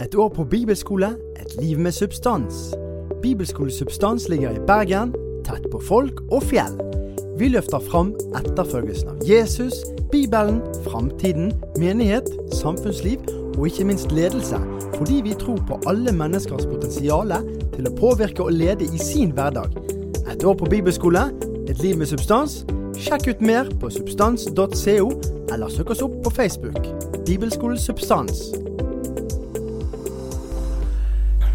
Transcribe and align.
Et 0.00 0.14
år 0.14 0.28
på 0.28 0.44
bibelskole, 0.44 1.06
et 1.40 1.62
liv 1.62 1.78
med 1.78 1.92
substans. 1.92 2.74
Bibelskole 3.22 3.70
Substans 3.70 4.28
ligger 4.28 4.50
i 4.50 4.62
Bergen, 4.66 5.14
tett 5.44 5.66
på 5.70 5.80
folk 5.80 6.20
og 6.32 6.42
fjell. 6.42 6.74
Vi 7.38 7.48
løfter 7.48 7.78
fram 7.78 8.10
etterfølgelsen 8.34 9.12
av 9.12 9.22
Jesus, 9.28 9.74
Bibelen, 10.10 10.60
framtiden, 10.84 11.52
menighet, 11.78 12.26
samfunnsliv 12.52 13.22
og 13.54 13.66
ikke 13.66 13.86
minst 13.86 14.12
ledelse, 14.12 14.58
fordi 14.96 15.20
vi 15.24 15.34
tror 15.38 15.62
på 15.68 15.78
alle 15.86 16.12
menneskers 16.12 16.66
potensial 16.66 17.30
til 17.76 17.86
å 17.86 17.94
påvirke 17.98 18.42
og 18.42 18.54
lede 18.54 18.90
i 18.90 18.98
sin 18.98 19.34
hverdag. 19.34 19.78
Et 20.30 20.44
år 20.44 20.58
på 20.58 20.70
bibelskole, 20.70 21.28
et 21.68 21.82
liv 21.82 21.98
med 21.98 22.10
substans. 22.10 22.64
Sjekk 22.98 23.30
ut 23.30 23.46
mer 23.46 23.70
på 23.80 23.90
substans.co, 23.90 25.08
eller 25.54 25.70
søk 25.70 25.94
oss 25.94 26.02
opp 26.02 26.18
på 26.26 26.34
Facebook. 26.34 26.82
Bibelskolen 27.26 27.78
Substans. 27.78 28.50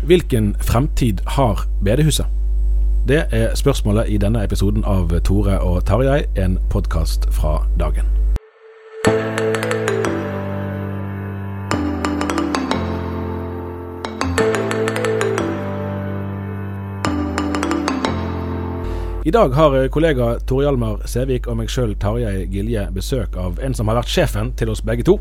Hvilken 0.09 0.55
fremtid 0.59 1.13
har 1.27 1.67
bedehuset? 1.83 2.25
Det 3.07 3.25
er 3.31 3.55
spørsmålet 3.55 4.09
i 4.09 4.17
denne 4.17 4.41
episoden 4.43 4.81
av 4.81 5.11
Tore 5.21 5.59
og 5.61 5.83
Tarjei, 5.85 6.23
en 6.33 6.55
podkast 6.69 7.27
fra 7.29 7.59
dagen. 7.77 8.09
I 19.25 19.31
dag 19.31 19.53
har 19.53 19.77
kollega 19.93 20.31
Tore 20.47 20.65
Hjalmar 20.65 21.05
Sævik 21.05 21.45
og 21.45 21.61
meg 21.61 21.69
sjøl 21.69 21.93
Tarjei 22.01 22.47
Gilje 22.49 22.87
besøk 22.97 23.37
av 23.37 23.61
en 23.61 23.77
som 23.77 23.93
har 23.93 24.01
vært 24.01 24.09
sjefen 24.09 24.55
til 24.57 24.73
oss 24.73 24.81
begge 24.81 25.05
to. 25.05 25.19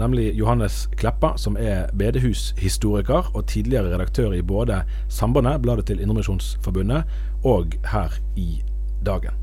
Nemlig 0.00 0.32
Johannes 0.38 0.86
Kleppa, 0.96 1.34
som 1.36 1.58
er 1.60 1.90
bedehushistoriker 1.98 3.30
og 3.34 3.46
tidligere 3.46 3.92
redaktør 3.92 4.32
i 4.32 4.42
både 4.42 4.82
Sambandet, 5.08 5.60
bladet 5.62 5.86
til 5.90 6.00
Indremisjonsforbundet, 6.00 7.04
og 7.44 7.76
her 7.92 8.16
i 8.36 8.62
Dagen. 9.06 9.36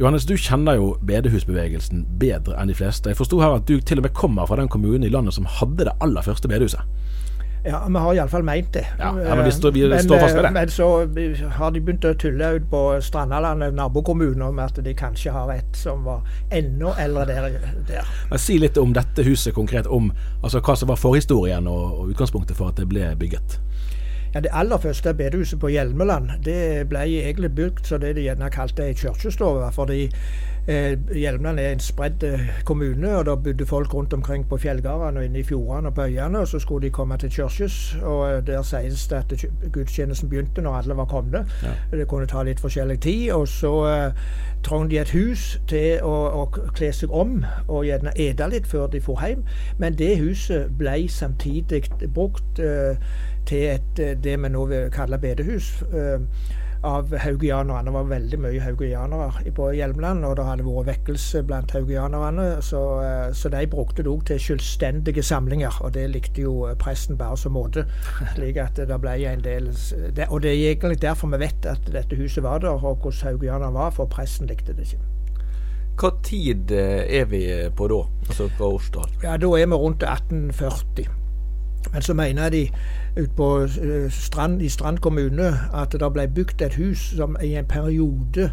Johannes, 0.00 0.24
du 0.26 0.34
kjenner 0.36 0.76
jo 0.76 0.96
bedehusbevegelsen 1.06 2.04
bedre 2.20 2.56
enn 2.60 2.68
de 2.72 2.76
fleste. 2.76 3.08
Jeg 3.08 3.16
forsto 3.16 3.40
her 3.40 3.56
at 3.56 3.68
du 3.68 3.76
til 3.80 4.00
og 4.00 4.06
med 4.06 4.14
kommer 4.16 4.48
fra 4.48 4.56
den 4.60 4.68
kommunen 4.72 5.04
i 5.06 5.12
landet 5.12 5.36
som 5.36 5.48
hadde 5.48 5.86
det 5.86 5.96
aller 6.00 6.24
første 6.24 6.48
bedehuset. 6.48 6.80
Ja, 7.64 7.84
vi 7.88 7.98
har 7.98 8.14
iallfall 8.14 8.42
meint 8.42 8.72
det. 8.74 8.86
Ja, 8.98 9.12
ja, 9.22 9.34
Men 9.34 9.44
vi 9.44 9.52
står, 9.52 9.70
vi 9.72 9.98
står 10.02 10.18
fast 10.18 10.34
ved 10.34 10.42
det. 10.44 10.50
Men 10.50 10.70
så 10.70 10.88
har 11.56 11.70
de 11.70 11.80
begynt 11.80 12.04
å 12.04 12.14
tulle 12.18 12.48
ut 12.56 12.66
på 12.70 12.80
Strandaland, 13.00 13.62
nabokommunen, 13.76 14.42
om 14.42 14.58
at 14.58 14.80
de 14.82 14.94
kanskje 14.98 15.30
har 15.30 15.52
et 15.54 15.78
som 15.78 16.02
var 16.04 16.26
enda 16.50 16.94
eldre 16.98 17.26
der. 17.30 17.58
der. 17.88 18.14
Men 18.30 18.42
Si 18.42 18.58
litt 18.58 18.78
om 18.78 18.94
dette 18.96 19.22
huset 19.22 19.54
konkret, 19.54 19.86
om 19.86 20.10
altså, 20.42 20.58
hva 20.58 20.76
som 20.76 20.90
var 20.90 20.98
forhistorien 20.98 21.70
og, 21.70 22.00
og 22.00 22.14
utgangspunktet 22.16 22.58
for 22.58 22.74
at 22.74 22.82
det 22.82 22.88
ble 22.90 23.14
bygget. 23.18 23.60
Ja, 24.34 24.40
Det 24.40 24.50
aller 24.52 24.78
første 24.80 25.14
bedehuset 25.14 25.60
på 25.60 25.68
Hjelmeland 25.68 26.30
det 26.44 26.88
ble 26.88 27.04
egentlig 27.04 27.52
bygd 27.54 27.86
så 27.86 27.98
det 28.00 28.16
de 28.16 28.26
gjerne 28.26 28.50
kalte 28.50 28.88
ei 28.88 28.94
kirkestue. 28.96 29.70
fordi 29.76 30.08
Eh, 30.08 30.51
Hjelmeland 30.66 31.60
er 31.60 31.72
en 31.72 31.80
spredd 31.80 32.22
eh, 32.22 32.40
kommune, 32.64 33.16
og 33.16 33.26
da 33.26 33.34
bodde 33.34 33.66
folk 33.66 33.94
rundt 33.94 34.12
omkring 34.12 34.48
på 34.48 34.56
fjellgardene 34.56 35.18
og 35.20 35.24
inne 35.24 35.38
i 35.38 35.42
fjordene 35.42 35.88
og 35.88 35.94
på 35.94 36.02
øyene. 36.02 36.38
og 36.38 36.48
Så 36.48 36.58
skulle 36.58 36.86
de 36.86 36.90
komme 36.90 37.16
til 37.18 37.30
kirkes, 37.30 37.96
og 38.02 38.32
eh, 38.32 38.46
der 38.46 38.62
sies 38.62 39.08
det 39.08 39.16
at 39.16 39.44
gudstjenesten 39.72 40.28
begynte 40.28 40.62
når 40.62 40.74
alle 40.74 40.96
var 40.96 41.04
kommet. 41.04 41.46
Ja. 41.62 41.96
Det 41.96 42.08
kunne 42.08 42.26
ta 42.26 42.42
litt 42.42 42.60
forskjellig 42.60 43.00
tid. 43.00 43.32
Og 43.32 43.48
så 43.48 43.72
uh, 43.72 44.12
trengte 44.62 44.90
de 44.90 44.98
et 44.98 45.10
hus 45.10 45.60
til 45.68 45.98
å, 46.02 46.14
å, 46.42 46.46
kle 46.54 46.92
seg 46.92 47.10
om 47.10 47.44
og 47.68 47.84
gjerne 47.86 48.14
ete 48.16 48.46
litt 48.48 48.66
før 48.66 48.86
de 48.86 49.00
for 49.00 49.18
hjem. 49.26 49.42
Men 49.78 49.98
det 49.98 50.18
huset 50.20 50.70
ble 50.78 51.08
samtidig 51.08 51.84
brukt 52.14 52.62
uh, 52.62 52.94
til 53.46 53.56
et, 53.56 53.98
eh, 53.98 54.16
det 54.24 54.42
vi 54.42 54.48
nå 54.48 54.66
vil 54.66 54.90
kalle 54.90 55.18
bedehus. 55.18 55.82
Eh, 55.82 56.20
av 56.82 57.16
haugianerne. 57.18 57.84
Det 57.84 57.94
var 57.94 58.08
veldig 58.10 58.38
mye 58.42 58.60
haugianere 58.60 59.52
på 59.54 59.68
Hjelmeland, 59.76 60.24
og 60.26 60.36
det 60.36 60.46
hadde 60.46 60.66
vært 60.66 60.88
vekkelse 60.88 61.42
blant 61.46 61.74
haugianerne. 61.76 62.46
Så, 62.62 62.82
eh, 63.02 63.32
så, 63.32 63.48
de 63.52 63.66
brukte 63.70 64.02
det 64.02 64.10
òg 64.10 64.24
til 64.26 64.40
selvstendige 64.40 65.22
samlinger, 65.22 65.78
og 65.80 65.94
det 65.94 66.08
likte 66.10 66.42
jo 66.42 66.66
presten 66.78 67.18
bare 67.18 67.36
som 67.36 67.54
måte. 67.54 67.86
slik 68.34 68.58
at 68.58 68.76
det 68.76 69.00
ble 69.00 69.16
en 69.30 69.44
del 69.44 69.70
Og 70.28 70.42
det 70.42 70.50
er 70.50 70.72
egentlig 70.72 71.02
derfor 71.02 71.28
vi 71.28 71.38
vet 71.38 71.66
at 71.66 71.86
dette 71.92 72.16
huset 72.16 72.42
var 72.42 72.58
der, 72.58 72.68
og 72.68 72.96
hvordan 73.02 73.28
haugianerne 73.28 73.74
var, 73.74 73.90
for 73.90 74.10
presten 74.10 74.46
likte 74.50 74.74
det 74.74 74.88
ikke. 74.90 75.02
Hva 76.00 76.10
tid 76.24 76.70
eh, 76.72 77.04
er 77.20 77.26
vi 77.30 77.46
på 77.76 77.88
da, 77.88 78.04
altså 78.28 78.48
på 78.58 78.74
årstall? 78.76 79.10
Ja, 79.22 79.36
Da 79.36 79.46
er 79.58 79.66
vi 79.66 79.74
rundt 79.74 80.02
1840. 80.02 81.22
Men 81.92 82.02
så 82.02 82.14
mener 82.14 82.50
de 82.50 82.68
ut 83.16 83.36
på 83.36 83.60
eh, 83.60 84.10
Strand, 84.10 84.62
i 84.62 84.68
Strand 84.68 84.98
kommune 84.98 85.52
at 85.74 85.92
det 85.92 86.12
ble 86.12 86.24
bygd 86.28 86.62
et 86.64 86.74
hus 86.80 87.00
som 87.16 87.36
i 87.44 87.52
en 87.60 87.68
periode 87.68 88.48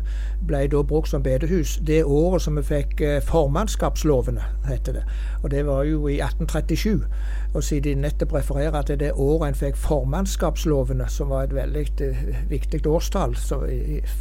ble 0.48 0.66
da 0.72 0.82
brukt 0.84 1.10
som 1.10 1.24
bedehus. 1.24 1.78
Det 1.88 2.04
året 2.04 2.42
som 2.42 2.58
vi 2.60 2.64
fikk 2.68 3.02
eh, 3.02 3.22
formannskapslovene, 3.24 4.44
heter 4.68 5.00
det. 5.00 5.04
Og 5.44 5.52
det 5.52 5.66
var 5.66 5.84
jo 5.84 6.08
i 6.08 6.20
1837. 6.20 7.06
Og 7.54 7.64
siden 7.64 7.84
de 7.84 8.02
nettopp 8.02 8.34
refererer 8.34 8.82
til 8.86 9.00
det 9.00 9.12
året 9.16 9.48
en 9.48 9.56
fikk 9.58 9.78
formannskapslovene, 9.80 11.08
som 11.10 11.32
var 11.32 11.48
et 11.48 11.56
veldig 11.56 11.86
uh, 12.02 12.20
viktig 12.50 12.82
årstall, 12.88 13.36
som 13.36 13.64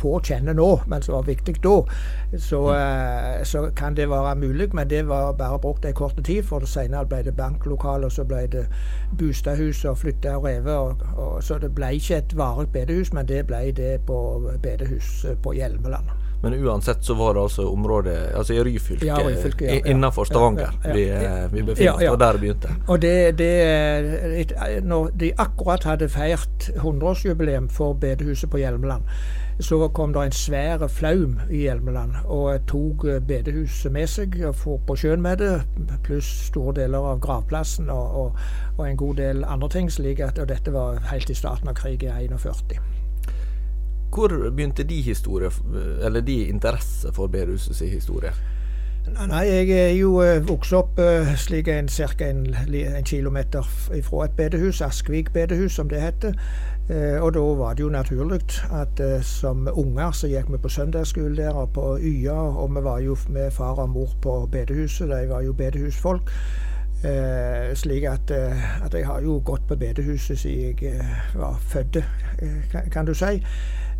få 0.00 0.20
kjenner 0.24 0.56
nå, 0.56 0.68
men 0.88 1.02
som 1.02 1.18
var 1.18 1.26
viktig 1.26 1.58
da, 1.64 1.74
så, 2.38 2.62
uh, 2.72 3.44
så, 3.44 3.66
kan 3.76 3.96
det 3.96 4.08
være 4.10 4.36
mulig. 4.36 4.70
Men 4.74 4.88
det 4.90 5.02
var 5.08 5.32
bare 5.32 5.58
brukt 5.58 5.84
en 5.84 5.94
kort 5.94 6.16
tid, 6.24 6.42
for 6.42 6.64
senere 6.64 7.04
ble 7.06 7.20
det 7.26 7.36
banklokaler, 7.36 8.08
så 8.08 8.24
ble 8.24 8.46
det 8.52 8.64
bostadhus 9.18 9.84
og 9.84 9.98
flytta 9.98 10.27
og 10.36 10.44
reve. 10.44 10.76
Og, 10.78 10.96
og, 11.16 11.42
så 11.44 11.58
det 11.58 11.72
ble 11.74 11.94
ikke 11.96 12.22
et 12.22 12.36
varig 12.36 12.68
bedehus, 12.72 13.12
men 13.12 13.28
det 13.28 13.46
ble 13.46 13.68
det 13.76 14.00
på 14.06 14.18
bedehus 14.62 15.26
på 15.42 15.52
Hjelmeland. 15.52 16.10
Men 16.42 16.54
uansett 16.54 17.04
så 17.04 17.14
var 17.14 17.34
det 17.34 17.40
altså 17.40 17.64
området 17.68 18.16
altså 18.34 18.54
i 18.54 18.60
Ryfylke, 18.62 19.06
ja, 19.06 19.16
Ryfylke 19.28 19.64
ja, 19.64 19.80
innenfor 19.90 20.24
Stavanger 20.24 20.70
ja, 20.84 20.92
vi, 20.94 21.08
eh, 21.10 21.52
vi 21.52 21.62
befinner 21.62 21.92
oss. 21.92 22.04
Var 22.10 22.16
der 22.16 22.32
det 22.32 22.40
begynte. 22.40 22.74
Og 22.86 23.02
det, 23.02 23.38
det, 23.38 24.84
når 24.84 25.10
de 25.20 25.32
akkurat 25.38 25.84
hadde 25.84 26.08
feirt 26.08 26.70
100-årsjubileum 26.76 27.66
for 27.74 27.98
bedehuset 27.98 28.50
på 28.50 28.62
Hjelmeland, 28.62 29.02
så 29.60 29.88
kom 29.88 30.12
det 30.12 30.22
en 30.22 30.32
svær 30.32 30.86
flaum 30.86 31.40
i 31.50 31.64
Hjelmeland 31.64 32.12
og 32.24 32.60
tok 32.70 33.04
eh, 33.10 33.22
bedehuset 33.22 33.92
med 33.92 34.06
seg 34.06 34.36
og 34.46 34.54
for 34.54 34.82
på 34.86 34.94
sjøen 34.96 35.22
med 35.22 35.42
det, 35.42 35.56
pluss 36.06 36.28
store 36.46 36.76
deler 36.76 37.08
av 37.10 37.18
gravplassen 37.24 37.90
og, 37.90 38.20
og, 38.20 38.38
og, 38.76 38.84
en 38.86 38.96
god 38.96 39.18
del 39.18 39.44
andre 39.44 39.68
ting. 39.68 39.90
slik 39.90 40.20
at, 40.20 40.38
og 40.38 40.48
Dette 40.48 40.72
var 40.72 41.02
helt 41.10 41.30
i 41.30 41.34
starten 41.34 41.68
av 41.68 41.74
krigen 41.74 42.20
i 42.22 42.28
41. 42.30 42.78
Hvor 44.14 44.28
begynte 44.28 44.84
de 44.84 45.02
historie, 45.02 45.50
eller 46.02 46.20
de 46.20 46.48
interesse 46.48 47.12
for 47.12 47.26
bedehusets 47.26 47.80
historie? 47.80 48.32
Nei, 49.08 49.44
jeg 49.46 49.70
er 49.70 49.92
jo 49.96 50.18
uh, 50.20 50.48
vokst 50.48 50.74
opp 50.76 50.98
uh, 51.00 51.28
slik 51.40 51.68
en 51.72 51.88
ca. 51.88 52.08
En, 52.24 52.42
en, 52.54 53.04
kilometer 53.04 53.64
fra 54.04 54.24
et 54.24 54.34
bedehus, 54.36 54.82
Askvik 54.84 55.32
bedehus 55.32 55.78
som 55.78 55.88
det 55.88 56.00
heter. 56.02 56.34
Uh, 56.88 57.22
og 57.22 57.34
da 57.34 57.40
var 57.40 57.74
det 57.74 57.84
jo 57.84 57.88
naturlig 57.88 58.40
at 58.72 59.00
uh, 59.00 59.22
som 59.22 59.68
unger 59.72 60.12
så 60.16 60.30
gikk 60.30 60.48
vi 60.52 60.60
på 60.62 60.70
søndagsskole 60.72 61.36
der 61.36 61.52
og 61.52 61.72
på 61.76 61.98
Y-a, 62.00 62.32
og 62.32 62.76
vi 62.76 62.84
var 62.84 62.98
jo 63.04 63.16
med 63.28 63.50
far 63.50 63.78
og 63.78 63.90
mor 63.90 64.14
på 64.22 64.48
bedehuset. 64.52 65.08
De 65.08 65.28
var 65.28 65.40
jo 65.40 65.52
bedehusfolk. 65.52 66.32
slik 67.74 68.04
at, 68.04 68.30
at, 68.30 68.94
jeg 68.94 69.06
har 69.06 69.20
jo 69.20 69.42
gått 69.44 69.62
på 69.68 69.76
bedehuset 69.76 70.38
siden 70.38 70.74
jeg 70.82 71.04
var 71.34 71.60
født, 71.62 72.04
kan, 72.90 73.06
du 73.06 73.14
si. 73.14 73.38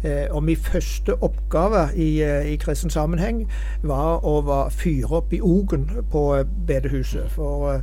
Eh, 0.04 0.26
og 0.30 0.42
min 0.42 0.56
første 0.56 1.22
oppgave 1.22 1.88
i, 1.96 2.22
eh, 2.22 2.46
i 2.52 2.56
kristen 2.56 2.90
sammenheng 2.90 3.48
var 3.82 4.22
å 4.22 4.68
fyre 4.70 5.10
opp 5.10 5.32
i 5.34 5.40
ogen 5.42 5.88
på 6.10 6.22
eh, 6.36 6.44
bedehuset. 6.66 7.26
For, 7.34 7.82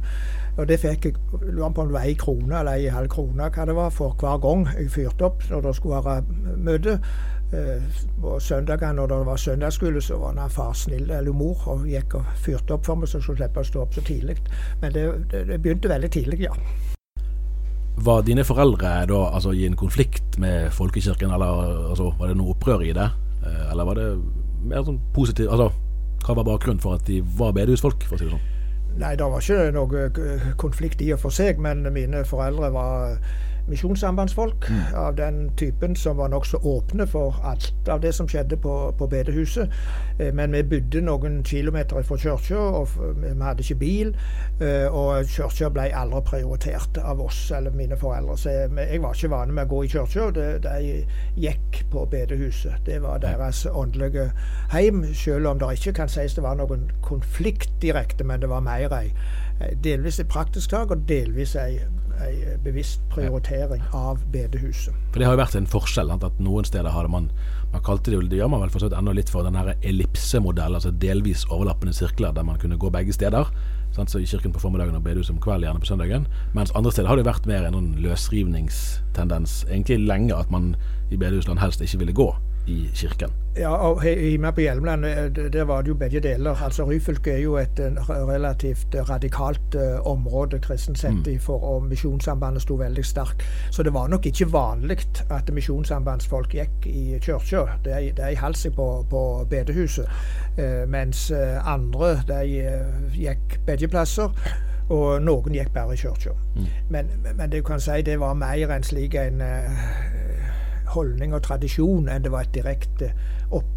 og 0.56 0.68
det 0.70 0.80
fikk 0.80 1.06
jeg 1.10 1.16
lurer 1.52 1.74
på 1.76 1.84
om 1.84 1.90
det 1.90 1.98
var 1.98 2.08
ei 2.08 2.16
krone 2.20 2.60
eller 2.60 2.80
ei 2.80 2.92
halv 2.94 3.12
krone 3.12 3.50
hva 3.52 3.66
det 3.68 3.76
var, 3.76 3.92
for 3.92 4.16
hver 4.20 4.40
gang 4.44 4.68
jeg 4.72 4.92
fyrte 4.94 5.28
opp 5.28 5.44
når 5.50 5.66
det 5.68 5.74
skulle 5.76 6.04
være 6.06 6.56
møte. 6.64 7.00
På 8.22 8.40
søndagene 8.42 8.98
når 8.98 9.12
det 9.12 9.20
var 9.28 9.40
søndagsskole, 9.40 10.02
så 10.02 10.18
var 10.20 10.34
han 10.40 10.50
far 10.50 10.74
snill 10.74 11.12
eller 11.12 11.36
mor 11.36 11.68
og 11.72 11.86
gikk 11.88 12.18
og 12.20 12.32
fyrte 12.42 12.76
opp 12.76 12.88
for 12.88 13.00
meg, 13.00 13.12
så 13.12 13.20
jeg 13.20 13.28
skulle 13.28 13.44
slippe 13.44 13.62
å 13.62 13.70
stå 13.70 13.84
opp 13.84 13.94
så 13.96 14.04
tidlig. 14.08 14.38
Men 14.82 14.96
det, 14.96 15.06
det, 15.32 15.44
det 15.52 15.60
begynte 15.62 15.92
veldig 15.92 16.12
tidlig, 16.12 16.42
ja. 16.48 16.56
Var 18.06 18.26
dine 18.28 18.44
foreldre 18.44 18.96
da 19.08 19.22
altså, 19.30 19.54
i 19.56 19.68
en 19.68 19.78
konflikt 19.80 20.40
med 20.42 20.72
folkekirken, 20.76 21.32
eller 21.32 21.92
altså, 21.92 22.10
var 22.20 22.32
det 22.32 22.40
noe 22.40 22.56
opprør 22.56 22.84
i 22.84 22.96
det? 22.96 23.08
Eh, 23.46 23.64
eller 23.72 23.88
var 23.88 24.00
det 24.00 24.10
mer 24.66 24.84
sånn 24.88 25.00
positivt 25.16 25.52
Altså, 25.54 25.70
hva 26.26 26.40
var 26.40 26.48
bakgrunnen 26.48 26.82
for 26.82 26.98
at 26.98 27.06
de 27.08 27.22
var 27.38 27.54
bedehusfolk, 27.56 28.08
for 28.08 28.18
å 28.18 28.20
si 28.20 28.28
det 28.28 28.36
sånn? 28.36 28.52
Nei, 28.96 29.16
det 29.20 29.26
var 29.28 29.44
ikke 29.44 29.72
noe 29.76 30.06
konflikt 30.62 31.02
i 31.04 31.10
og 31.12 31.20
for 31.26 31.36
seg, 31.36 31.60
men 31.60 31.84
mine 31.92 32.24
foreldre 32.28 32.70
var 32.72 33.18
misjonssambandsfolk 33.68 34.70
mm. 34.70 34.82
av 34.96 35.16
den 35.16 35.50
typen 35.58 35.96
som 35.96 36.18
var 36.18 36.30
nokså 36.30 36.58
åpne 36.58 37.08
for 37.08 37.36
alt 37.44 37.90
av 37.90 38.02
det 38.02 38.14
som 38.14 38.28
skjedde 38.30 38.58
på, 38.58 38.74
på 38.98 39.08
bedehuset. 39.08 39.72
Eh, 40.20 40.34
men 40.34 40.54
vi 40.56 40.64
bodde 40.76 41.02
noen 41.06 41.42
kilometer 41.46 42.02
fra 42.06 42.18
kirka, 42.18 42.58
og 42.58 42.90
vi 43.22 43.34
hadde 43.42 43.66
ikke 43.66 43.80
bil. 43.82 44.14
Eh, 44.62 44.88
og 44.90 45.30
kirka 45.30 45.70
ble 45.74 45.90
aldri 45.96 46.22
prioritert 46.30 47.00
av 47.02 47.22
oss 47.22 47.40
eller 47.56 47.76
mine 47.76 47.98
foreldre. 47.98 48.38
Så 48.38 48.54
jeg, 48.54 48.74
jeg 48.78 49.02
var 49.04 49.18
ikke 49.18 49.34
vane 49.34 49.56
med 49.56 49.68
å 49.68 49.74
gå 49.76 49.84
i 49.86 49.94
kirka. 49.96 50.30
De, 50.36 51.02
gikk 51.40 51.82
på 51.92 52.06
bedehuset. 52.12 52.78
Det 52.86 53.02
var 53.04 53.24
deres 53.24 53.66
åndelige 53.72 54.30
heim, 54.74 55.04
selv 55.14 55.50
om 55.50 55.60
det 55.60 55.74
ikke 55.80 55.98
kan 56.02 56.12
sies 56.12 56.36
det 56.36 56.44
var 56.46 56.58
noen 56.60 56.90
konflikt 57.06 57.72
direkte, 57.82 58.26
men 58.28 58.42
det 58.42 58.50
var 58.52 58.64
mer 58.66 58.94
ei 58.96 59.10
delvis 59.84 60.20
et 60.20 60.28
praktisk 60.28 60.70
tak 60.70 60.92
og 60.92 61.06
delvis 61.08 61.56
ei 61.56 61.80
en 62.22 62.64
bevisst 62.64 63.02
prioritering 63.12 63.84
av 63.94 64.24
bedehuset. 64.32 64.94
For 65.12 65.20
Det 65.20 65.28
har 65.28 65.36
jo 65.36 65.44
vært 65.44 65.56
en 65.56 65.68
forskjell. 65.68 66.12
at 66.12 66.40
Noen 66.40 66.66
steder 66.66 66.90
hadde 66.90 67.10
man 67.10 67.30
man 67.76 67.84
kalte 67.84 68.12
det, 68.12 68.16
jo, 68.16 68.22
det 68.32 68.38
gjør 68.40 68.52
man 68.54 68.62
vel 68.64 68.72
forstått 68.72 68.94
enda 68.96 69.12
litt 69.12 69.30
for 69.30 69.44
den 69.44 69.58
ellipsemodellen, 69.84 70.78
altså 70.78 70.94
delvis 70.96 71.44
overlappende 71.52 71.92
sirkler 71.98 72.32
der 72.32 72.46
man 72.48 72.60
kunne 72.62 72.78
gå 72.80 72.88
begge 72.94 73.12
steder. 73.12 73.50
Sant? 73.96 74.12
Så 74.12 74.22
I 74.22 74.28
kirken 74.30 74.54
på 74.56 74.62
formiddagen 74.64 74.96
og 74.96 75.04
bedehuset 75.04 75.36
om 75.36 75.42
kvelden, 75.44 75.68
gjerne 75.68 75.84
på 75.84 75.90
søndagen. 75.90 76.28
Mens 76.56 76.72
andre 76.76 76.94
steder 76.96 77.12
har 77.12 77.20
det 77.20 77.28
vært 77.28 77.48
mer 77.52 77.68
en 77.68 77.76
sånn 77.76 77.92
løsrivningstendens 78.06 79.66
egentlig 79.68 80.00
lenge, 80.08 80.36
at 80.36 80.52
man 80.52 80.76
i 81.12 81.20
bedehusland 81.20 81.60
helst 81.60 81.84
ikke 81.84 82.06
ville 82.06 82.16
gå 82.16 82.30
i 82.68 82.90
kirken. 82.94 83.30
Ja, 83.58 83.70
og 83.70 84.04
hjemme 84.04 84.52
på 84.52 84.62
Hjelmeland 84.62 85.06
eh, 85.06 85.52
der 85.54 85.64
var 85.64 85.82
det 85.82 85.88
jo 85.88 85.94
begge 85.94 86.20
deler. 86.20 86.64
Altså 86.64 86.84
Ryfylke 86.84 87.32
er 87.32 87.38
jo 87.38 87.58
et 87.58 87.80
relativt 88.10 88.96
radikalt 89.10 89.76
uh, 89.76 90.08
område 90.08 90.60
kristent 90.60 91.00
sett, 91.00 91.28
mm. 91.28 91.40
for 91.40 91.64
og 91.64 91.84
Misjonssambandet 91.84 92.62
sto 92.62 92.76
veldig 92.76 93.06
sterkt. 93.06 93.44
Så 93.72 93.84
det 93.84 93.94
var 93.94 94.08
nok 94.08 94.26
ikke 94.26 94.52
vanlig 94.54 94.98
at 95.30 95.54
misjonssambandsfolk 95.54 96.52
gikk 96.52 96.86
i 96.86 97.20
kirka. 97.22 97.66
De, 97.86 98.12
de 98.18 98.36
holdt 98.42 98.58
seg 98.58 98.76
på, 98.76 99.06
på 99.10 99.48
bedehuset. 99.50 100.10
Uh, 100.60 100.84
mens 100.90 101.32
uh, 101.32 101.74
andre 101.74 102.16
de 102.28 102.44
gikk 103.14 103.60
begge 103.66 103.88
plasser. 103.88 104.30
Og 104.90 105.22
noen 105.22 105.56
gikk 105.56 105.72
bare 105.74 105.94
i 105.94 105.98
kirka. 105.98 106.36
Mm. 106.56 106.68
Men, 106.90 107.08
men, 107.36 107.50
det 107.52 107.64
kan 107.66 107.80
si 107.80 108.02
det 108.06 108.20
var 108.20 108.36
mer 108.38 108.70
enn 108.76 108.84
slik 108.84 109.16
en 109.16 109.42
holdning 110.96 111.36
og 111.36 111.44
tradisjon 111.46 112.10
enn 112.10 112.26
det 112.26 112.32
var 112.34 112.48
et 112.48 112.56
direkte 112.56 113.12
opp, 113.52 113.68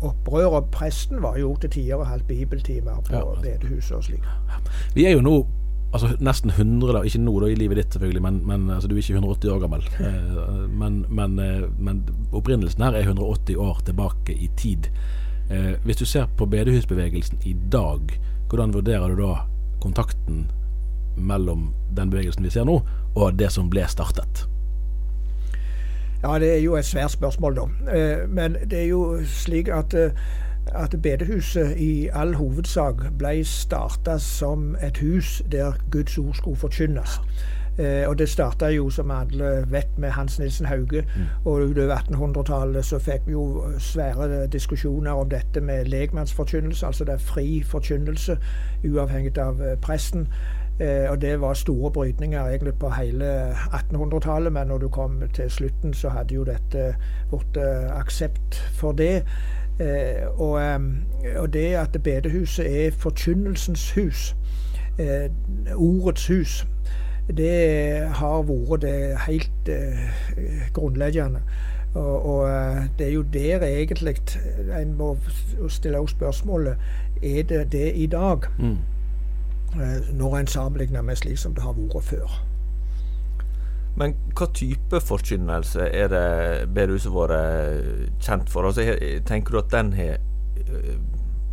opprør. 0.00 0.58
Og 0.58 0.72
presten 0.74 1.22
var 1.22 1.38
jo 1.40 1.54
til 1.62 1.72
tider 1.78 2.00
og 2.00 2.08
halvt 2.10 2.26
bibeltimer 2.32 3.04
på 3.06 3.20
ja. 3.20 3.24
bedehuset 3.44 3.96
og 3.96 4.08
slik. 4.08 4.26
Vi 4.96 5.06
er 5.06 5.16
jo 5.16 5.24
nå 5.24 5.38
altså 5.96 6.10
nesten 6.20 6.50
100, 6.50 6.92
da, 6.92 7.02
ikke 7.06 7.20
nå 7.22 7.34
da 7.40 7.50
i 7.50 7.58
livet 7.58 7.80
ditt 7.80 7.94
selvfølgelig, 7.94 8.22
men, 8.22 8.40
men 8.48 8.70
altså, 8.74 8.88
du 8.88 8.96
er 8.96 9.02
ikke 9.02 9.20
180 9.20 9.52
år 9.54 9.62
gammel. 9.64 9.86
Eh, 10.06 10.66
men, 10.76 11.04
men, 11.08 11.38
eh, 11.40 11.64
men, 11.78 12.02
opprinnelsen 12.36 12.82
her 12.84 12.96
er 12.98 13.06
180 13.06 13.56
år 13.56 13.80
tilbake 13.86 14.34
i 14.34 14.50
tid. 14.58 14.90
Eh, 15.50 15.72
hvis 15.84 15.96
du 15.96 16.04
ser 16.06 16.28
på 16.36 16.46
bedehusbevegelsen 16.46 17.40
i 17.46 17.54
dag, 17.72 18.12
hvordan 18.50 18.74
vurderer 18.74 19.14
du 19.14 19.22
da 19.22 19.46
kontakten 19.82 20.46
mellom 21.16 21.70
den 21.96 22.12
bevegelsen 22.12 22.44
vi 22.44 22.52
ser 22.52 22.68
nå, 22.68 22.80
og 23.14 23.38
det 23.38 23.50
som 23.54 23.70
ble 23.72 23.86
startet? 23.88 24.44
Ja, 26.26 26.38
det 26.38 26.54
er 26.54 26.58
jo 26.58 26.74
et 26.76 26.84
svært 26.84 27.10
spørsmål, 27.10 27.56
da. 27.56 27.92
Eh, 27.96 28.30
men 28.30 28.56
det 28.70 28.78
er 28.78 28.84
jo 28.84 29.18
slik 29.24 29.68
at, 29.68 29.94
eh, 29.94 30.10
at 30.66 30.94
bedehuset 31.02 31.76
i 31.76 32.08
all 32.12 32.34
hovedsak 32.34 32.94
ble 33.18 33.44
starta 33.44 34.18
som 34.18 34.76
et 34.82 34.98
hus 34.98 35.42
der 35.52 35.72
Guds 35.90 36.18
ord 36.18 36.34
skulle 36.34 36.56
forkynnes. 36.56 37.20
Eh, 37.78 38.08
og 38.08 38.18
det 38.18 38.28
starta 38.28 38.66
jo, 38.66 38.90
som 38.90 39.10
alle 39.10 39.64
vet, 39.70 39.98
med 39.98 40.10
Hans 40.10 40.38
Nilsen 40.38 40.66
Hauge. 40.66 41.04
Mm. 41.16 41.22
Og 41.44 41.52
utover 41.52 41.96
1800-tallet 41.96 42.84
så 42.84 42.98
fikk 42.98 43.20
vi 43.26 43.32
jo 43.32 43.64
svære 43.78 44.46
diskusjoner 44.46 45.10
om 45.10 45.28
dette 45.30 45.60
med 45.60 45.84
legmannsforkynnelse, 45.84 46.86
altså 46.86 47.04
det 47.04 47.14
er 47.14 47.18
fri 47.18 47.62
forkynnelse, 47.62 48.38
uavhengig 48.84 49.38
av 49.38 49.62
presten. 49.82 50.28
Eh, 50.80 51.10
og 51.10 51.22
det 51.22 51.40
var 51.40 51.54
store 51.54 51.92
brytninger 51.92 52.46
egentlig 52.46 52.74
på 52.74 52.90
hele 52.90 53.50
1800-tallet, 53.52 54.52
men 54.52 54.66
når 54.66 54.78
du 54.78 54.88
kom 54.88 55.22
til 55.34 55.50
slutten, 55.50 55.94
så 55.94 56.08
hadde 56.08 56.34
jo 56.34 56.44
dette 56.44 56.94
blitt 57.30 57.56
eh, 57.56 57.92
aksept 57.96 58.54
for 58.76 58.92
det. 58.92 59.24
Eh, 59.80 60.40
og, 60.40 60.62
eh, 60.62 60.80
og, 61.36 61.52
det 61.52 61.74
at 61.74 62.02
bedehuset 62.02 62.86
er 62.86 62.90
forkynnelsens 62.90 63.92
hus, 63.92 64.36
eh, 64.98 65.30
ordets 65.74 66.26
hus, 66.26 66.66
det 67.36 68.08
har 68.08 68.42
vært 68.42 68.82
det 68.82 69.18
helt 69.26 69.68
eh, 69.68 70.68
grunnleggende. 70.72 71.40
Og, 71.94 72.26
og, 72.26 72.48
det 72.98 73.06
er 73.06 73.12
jo 73.12 73.22
der 73.22 73.62
egentlig 73.62 74.16
en 74.80 74.94
må 74.98 75.16
stille 75.68 76.08
spørsmålet 76.08 76.76
er 77.22 77.42
det 77.42 77.72
det 77.72 77.92
i 77.94 78.06
dag. 78.06 78.38
Mm. 78.58 78.76
Eh, 79.80 80.14
når 80.14 80.36
en 80.36 80.46
sammenligner 80.46 81.02
med 81.02 81.16
slik 81.16 81.38
som 81.38 81.54
det 81.54 81.62
har 81.62 81.74
vært 81.76 82.04
før. 82.04 82.36
Men 83.96 84.14
hva 84.36 84.46
type 84.52 85.00
forkynnelse 85.00 85.88
er 85.88 86.08
det 86.12 86.68
bedehuset 86.76 87.12
vært 87.12 88.22
kjent 88.24 88.50
for? 88.52 88.68
Altså, 88.68 88.84
tenker 89.28 89.52
du 89.52 89.58
at 89.60 89.72
den 89.72 89.92
har 89.96 90.16
eh, 90.60 90.96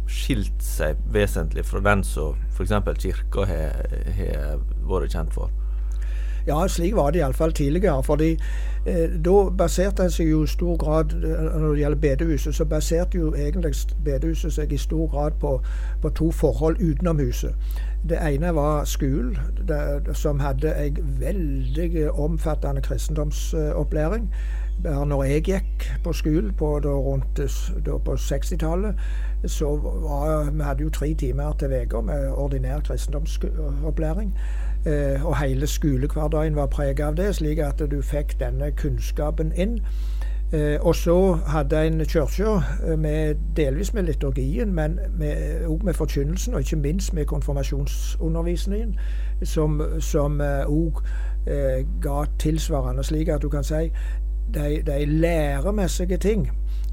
skilt 0.08 0.64
seg 0.64 1.00
vesentlig 1.12 1.66
fra 1.66 1.80
den 1.84 2.04
som 2.04 2.40
f.eks. 2.52 2.74
kirka 3.00 3.48
har 3.48 4.64
vært 4.88 5.16
kjent 5.16 5.36
for? 5.36 5.52
Ja, 6.48 6.68
slik 6.68 6.96
var 6.96 7.12
det 7.12 7.20
iallfall 7.20 7.54
tidligere. 7.56 8.04
fordi 8.04 8.40
eh, 8.86 9.10
Da 9.26 9.50
baserte 9.50 10.04
en 10.04 10.12
seg 10.12 10.28
jo 10.28 10.44
i 10.44 10.48
stor 10.48 10.76
grad 10.78 11.14
Når 11.16 11.70
det 11.70 11.80
gjelder 11.80 12.00
bedehuset, 12.00 12.56
så 12.56 12.66
baserte 12.66 13.18
jo 13.18 13.34
egentlig 13.36 13.74
bedehuset 14.04 14.54
seg 14.54 14.74
i 14.74 14.78
stor 14.78 15.08
grad 15.08 15.40
på, 15.40 15.62
på 16.02 16.10
to 16.10 16.32
forhold 16.32 16.82
utenom 16.82 17.20
huset. 17.20 17.56
Det 18.10 18.18
ene 18.20 18.56
var 18.56 18.84
skolen, 18.84 19.38
som 20.14 20.40
hadde 20.40 20.74
en 20.76 20.98
veldig 21.20 22.12
omfattende 22.12 22.82
kristendomsopplæring. 22.82 24.34
Bare 24.84 25.06
når 25.06 25.24
jeg 25.24 25.44
gikk 25.44 25.86
på 26.04 26.14
skolen 26.14 26.54
på, 26.54 26.80
rundt 26.80 27.40
på 28.06 28.14
60-tallet, 28.14 28.96
så 29.46 29.76
var 29.76 30.52
vi 30.52 30.64
hadde 30.64 30.84
jo 30.84 30.90
tre 30.90 31.14
timer 31.14 31.54
til 31.60 31.74
uka 31.84 32.02
med 32.02 32.32
ordinær 32.32 32.80
kristendomsopplæring. 32.80 34.38
Eh, 34.86 35.26
og 35.26 35.38
hele 35.40 35.68
skolehverdagen 35.68 36.56
var 36.56 36.66
preget 36.66 37.00
av 37.00 37.16
det, 37.16 37.36
slik 37.36 37.58
at 37.58 37.80
du 37.92 38.02
fikk 38.02 38.36
denne 38.40 38.72
kunnskapen 38.72 39.54
inn. 39.56 39.80
Eh, 40.54 40.78
og 40.82 40.96
så 40.96 41.34
hadde 41.34 41.88
en 41.88 42.06
kirke 42.06 42.62
med, 42.98 43.36
delvis 43.58 43.94
med 43.94 44.04
liturgien, 44.04 44.74
men 44.74 45.00
òg 45.00 45.18
med, 45.18 45.84
med, 45.84 45.94
forkynnelsen, 45.94 46.54
og 46.54 46.60
ikke 46.60 46.76
minst 46.76 47.14
med 47.14 47.26
konfirmasjonsundervisningen, 47.26 49.00
som 49.44 49.82
òg 50.42 51.02
eh, 51.48 51.86
ga 52.02 52.26
tilsvarende, 52.40 53.04
slik 53.04 53.28
at 53.34 53.42
du 53.42 53.50
kan 53.50 53.64
si 53.64 53.90
de, 54.54 54.84
de 54.86 55.06
læremessige 55.06 56.18
ting 56.18 56.50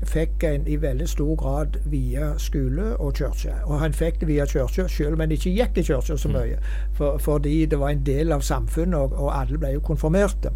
fikk 0.07 0.45
en 0.45 0.67
i 0.69 0.77
veldig 0.81 1.09
stor 1.09 1.35
grad 1.37 1.77
via 1.85 2.33
skole 2.39 2.97
og 2.97 3.15
kirke. 3.15 3.55
Og 3.65 3.81
han 3.81 3.93
fikk 3.93 4.21
det 4.21 4.29
via 4.29 4.47
kirke, 4.47 4.89
selv 4.89 5.13
om 5.13 5.21
han 5.21 5.33
ikke 5.33 5.53
gikk 5.53 5.79
i 5.79 5.83
kirke 5.83 6.17
så 6.19 6.29
mm. 6.29 6.35
mye. 6.35 6.61
For, 6.97 7.19
fordi 7.19 7.67
det 7.67 7.79
var 7.81 7.89
en 7.93 8.07
del 8.07 8.33
av 8.33 8.41
samfunnet, 8.41 8.97
og, 8.99 9.13
og 9.13 9.41
alle 9.41 9.59
ble 9.59 9.75
jo 9.77 9.85
konfirmerte. 9.85 10.55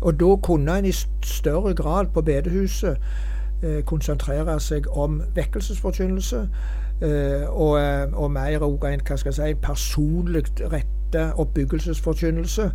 Og 0.00 0.20
da 0.20 0.36
kunne 0.42 0.78
en 0.78 0.84
i 0.84 0.92
større 1.24 1.74
grad 1.74 2.06
på 2.14 2.22
bedehuset 2.22 2.96
eh, 3.62 3.84
konsentrere 3.84 4.60
seg 4.60 4.88
om 4.96 5.22
vekkelsesforkynnelse. 5.34 6.48
Eh, 7.02 7.48
og, 7.48 7.78
eh, 7.80 8.12
og, 8.12 8.30
mer 8.30 8.62
òg 8.64 8.84
en 8.88 9.02
hva 9.04 9.16
skal 9.16 9.32
jeg 9.32 9.56
si, 9.56 9.60
personlig 9.62 10.44
rette 10.60 11.32
oppbyggelsesforkynnelse 11.36 12.70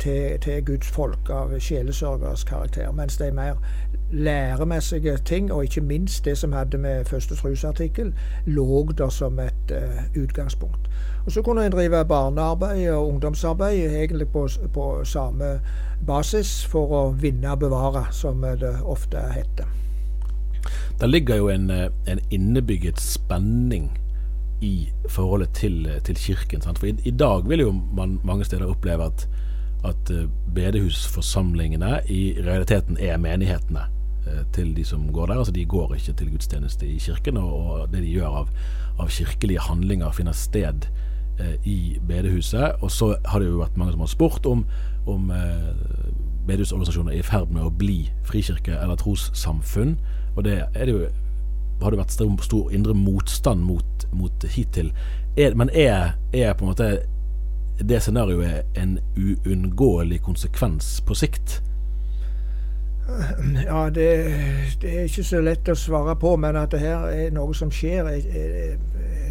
til, 0.00 0.38
til, 0.40 0.64
Guds 0.64 0.88
folk 0.88 1.30
av 1.30 1.52
sjelesørgers 1.60 2.44
karakter. 2.44 2.92
Mens 2.92 3.16
de 3.16 3.30
mer 3.32 3.60
læremessige 4.12 5.16
ting, 5.24 5.52
og 5.52 5.64
ikke 5.64 5.80
minst 5.80 6.24
det 6.24 6.38
som 6.38 6.52
hadde 6.52 6.78
med 6.78 7.04
første 7.04 7.36
trosartikkel, 7.36 8.14
lå 8.46 8.92
der 8.98 9.08
som 9.08 9.38
et 9.40 9.72
uh, 9.72 10.22
utgangspunkt. 10.22 10.90
Og 11.26 11.32
Så 11.32 11.42
kunne 11.42 11.66
en 11.66 11.72
drive 11.72 12.04
barnearbeid 12.04 12.90
og 12.90 13.08
ungdomsarbeid 13.08 13.96
egentlig 14.02 14.28
på, 14.28 14.48
på, 14.74 15.04
samme 15.04 15.60
basis 16.06 16.64
for 16.64 16.92
å 16.94 17.02
vinne 17.18 17.50
og 17.50 17.64
bevare, 17.64 18.06
som 18.12 18.44
det 18.60 18.76
ofte 18.84 19.22
heter. 19.34 19.66
Det 21.00 21.08
ligger 21.10 21.36
jo 21.36 21.48
en, 21.48 21.70
eh, 21.70 21.90
en 22.06 22.20
innebygget 22.30 23.00
spenning 23.00 23.90
i 24.60 24.88
forholdet 25.08 25.50
til, 25.54 25.90
til 26.04 26.16
kirken. 26.16 26.62
Sant? 26.62 26.78
For 26.78 26.86
i, 26.86 26.94
i, 27.04 27.10
dag 27.10 27.48
vil 27.48 27.60
jo 27.60 27.72
man 27.72 28.20
mange 28.24 28.44
steder 28.44 28.70
oppleve 28.70 29.10
at, 29.10 29.28
at 29.84 30.14
eh, 30.14 30.30
bedehusforsamlingene 30.54 32.00
i 32.06 32.22
realiteten 32.38 32.96
er 33.00 33.18
menighetene 33.18 33.90
Eh, 34.26 34.42
til 34.52 34.72
de 34.76 34.84
som 34.84 35.12
går 35.12 35.26
der. 35.26 35.38
Altså 35.38 35.52
De 35.52 35.64
går 35.64 35.94
ikke 35.94 36.12
til 36.12 36.30
gudstjeneste 36.30 36.86
i 36.86 36.98
kirken, 36.98 37.36
og, 37.36 37.88
det 37.92 38.02
de 38.02 38.10
gjør 38.10 38.40
av, 38.42 38.48
av 38.98 39.10
kirkelige 39.10 39.62
handlinger, 39.68 40.10
finner 40.10 40.34
sted 40.34 40.88
eh, 40.88 41.04
i 41.64 41.98
bedehuset. 42.08 42.80
Og 42.80 42.90
så 42.90 43.14
har 43.24 43.42
det 43.42 43.50
jo 43.50 43.60
vært 43.60 43.76
mange 43.76 43.94
som 43.94 44.04
har 44.04 44.12
spurt 44.12 44.46
om, 44.46 44.64
om 45.06 45.30
eh, 45.30 45.72
bedehusorganisasjoner 46.46 47.14
er 47.14 47.20
i 47.20 47.26
ferd 47.26 47.52
med 47.54 47.66
å 47.66 47.74
bli 47.74 48.06
frikirke 48.28 48.76
eller 48.78 48.98
trossamfunn. 49.00 49.96
Og 50.36 50.44
det, 50.46 50.60
det 50.74 50.92
jo, 50.92 51.04
har 51.82 51.92
det 51.92 52.00
vært 52.00 52.16
stor, 52.16 52.32
stor 52.44 52.72
indre 52.74 52.94
motstand 52.96 53.64
mot, 53.66 54.08
mot 54.12 54.48
hittil. 54.54 54.92
Er, 55.36 55.54
men 55.58 55.70
er, 55.72 56.16
er 56.32 56.56
på 56.56 56.64
en 56.66 56.72
måte 56.72 56.90
det 57.76 58.00
scenarioet 58.00 58.78
en 58.80 58.98
uunngåelig 59.16 60.22
konsekvens 60.24 61.00
på 61.06 61.14
sikt? 61.14 61.60
Ja, 63.64 63.90
det, 63.94 64.06
det, 64.82 64.98
er 64.98 65.04
ikke 65.06 65.24
så 65.24 65.40
lett 65.44 65.68
å 65.70 65.76
svare 65.78 66.16
på, 66.18 66.32
men 66.42 66.56
at 66.58 66.72
det 66.74 66.80
her 66.82 67.04
er 67.12 67.34
noe 67.34 67.54
som 67.54 67.70
skjer, 67.70 68.08
er, 68.10 68.24
er, 68.34 68.72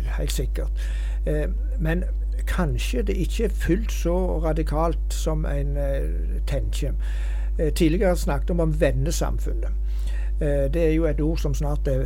er 0.05 0.13
helt 0.19 0.31
sikkert. 0.31 0.85
Eh, 1.25 1.50
men 1.79 2.03
kanskje 2.48 3.01
det 3.01 3.17
ikke 3.17 3.44
er 3.44 3.50
fullt 3.50 3.91
så 3.91 4.39
radikalt 4.44 5.13
som 5.13 5.46
en 5.46 5.77
eh, 5.77 6.03
tenker. 6.48 6.94
Eh, 7.60 7.74
tidligere 7.74 8.15
snakket 8.15 8.55
vi 8.55 8.62
om 8.62 8.82
vennesamfunnet. 8.82 9.82
Det 10.39 10.75
er 10.75 10.89
jo 10.91 11.05
et 11.08 11.22
ord 11.24 11.38
som 11.39 11.53
snart 11.55 11.88
er, 11.88 12.01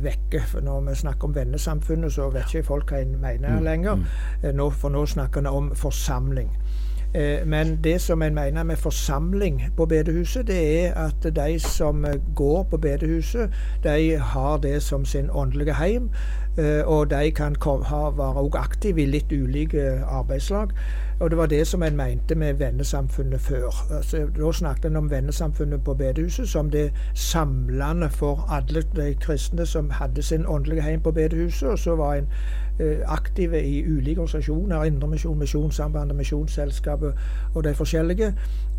vekke. 0.00 0.40
for 0.46 0.60
Når 0.60 0.80
vi 0.80 0.94
snakker 0.94 1.24
om 1.24 1.34
vennesamfunnet, 1.34 2.12
så 2.12 2.30
vet 2.30 2.54
ikke 2.54 2.66
folk 2.66 2.90
hva 2.90 3.02
en 3.02 3.18
mener 3.20 3.58
mm, 3.58 3.64
lenger. 3.64 3.94
Mm. 3.94 4.62
For 4.72 4.88
nå 4.88 5.06
snakker 5.06 5.40
vi 5.40 5.52
om 5.52 5.74
forsamling. 5.74 6.48
Eh, 7.14 7.46
men 7.46 7.78
det 7.84 8.00
som 8.00 8.22
en 8.22 8.34
mener 8.34 8.62
med 8.62 8.76
forsamling 8.76 9.62
på 9.76 9.86
bedehuset, 9.86 10.46
det 10.46 10.86
er 10.86 10.94
at 11.06 11.36
de 11.36 11.58
som 11.60 12.04
går 12.36 12.62
på 12.70 12.76
bedehuset, 12.76 13.52
de 13.84 14.16
har 14.16 14.56
det 14.56 14.82
som 14.82 15.04
sin 15.04 15.30
åndelige 15.30 15.74
heim. 15.74 16.10
Eh, 16.58 16.86
og 16.86 17.10
de 17.10 17.30
kan 17.30 17.56
være 17.60 18.50
aktive 18.58 19.02
i 19.02 19.06
litt 19.06 19.32
ulike 19.32 20.02
arbeidslag. 20.04 20.70
Og 21.20 21.30
det 21.30 21.38
var 21.38 21.46
det 21.46 21.66
som 21.66 21.82
en 21.82 21.96
mente 21.96 22.34
med 22.34 22.54
vennesamfunnet 22.54 23.40
før. 23.40 23.94
Altså, 23.94 24.26
da 24.38 24.52
snakket 24.52 24.84
en 24.84 24.96
om 24.96 25.10
vennesamfunnet 25.10 25.84
på 25.84 25.94
bedehuset 25.94 26.48
som 26.48 26.70
det 26.70 26.92
samlende 27.14 28.10
for 28.10 28.46
alle 28.50 28.82
de 28.96 29.14
kristne 29.14 29.66
som 29.66 29.90
hadde 29.90 30.22
sin 30.22 30.46
åndelige 30.46 30.82
heim 30.82 31.00
på 31.00 31.10
bedehuset. 31.10 31.68
Og 31.68 31.78
så 31.78 31.96
var 31.96 32.14
en 32.14 32.28
Eh, 32.78 32.98
aktive 33.06 33.62
i 33.62 33.84
ulike 33.84 34.20
organisasjoner. 34.20 34.84
Indremisjon, 34.84 35.38
Misjonssambandet, 35.38 36.16
Misjonsselskapet 36.16 37.14
og 37.54 37.64
de 37.64 37.74
forskjellige. 37.74 38.34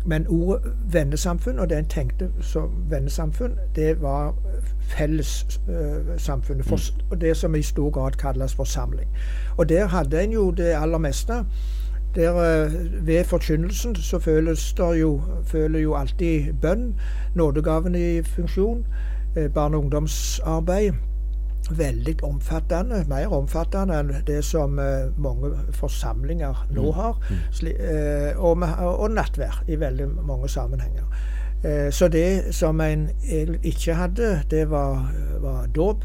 Men 0.06 0.26
ordet 0.28 0.72
vennesamfunn, 0.92 1.58
og 1.58 1.70
det 1.70 1.78
en 1.78 1.84
tenkte 1.84 2.30
som 2.40 2.70
vennesamfunn, 2.90 3.52
det 3.76 4.02
var 4.02 4.34
fellessamfunnet. 4.80 6.66
Uh, 6.66 6.70
mm. 6.72 7.10
og 7.10 7.20
det 7.20 7.36
som 7.36 7.54
i 7.54 7.62
stor 7.62 7.90
grad 7.90 8.10
kalles 8.10 8.54
forsamling. 8.54 9.10
Og 9.56 9.68
der 9.68 9.86
hadde 9.86 10.24
en 10.24 10.32
jo 10.32 10.50
det 10.50 10.64
aller 10.64 10.98
meste. 10.98 11.44
Der, 12.14 12.32
uh, 12.66 13.06
ved 13.06 13.24
forkynnelsen 13.24 13.96
så 13.96 14.18
føles 14.18 14.74
jo, 14.78 15.22
føler 15.44 15.80
jo 15.80 15.94
alltid 15.94 16.52
bønn, 16.52 16.94
nådegaven 17.34 17.94
i 17.94 18.22
funksjon, 18.22 18.86
uh, 19.36 19.52
barne- 19.54 19.76
og 19.76 19.82
ungdomsarbeid 19.82 20.92
veldig 21.70 22.24
omfattende, 22.24 23.04
mer 23.08 23.28
omfattende 23.28 23.98
enn 24.00 24.12
det 24.26 24.38
som 24.44 24.78
uh, 24.78 25.10
mange 25.20 25.50
forsamlinger 25.76 26.66
nå 26.70 26.82
mm. 26.86 26.92
har. 26.92 27.18
Mm. 27.30 28.38
Og, 28.38 28.62
og, 28.86 29.10
nattvær 29.10 29.64
i 29.68 29.80
veldig 29.80 30.08
mange 30.08 30.48
sammenhenger. 30.48 31.04
Så 31.90 32.08
det 32.08 32.54
som 32.54 32.80
en 32.80 33.08
ikke 33.62 33.94
hadde, 33.94 34.42
det 34.50 34.70
var, 34.70 35.10
var 35.40 35.66
dåp. 35.66 36.04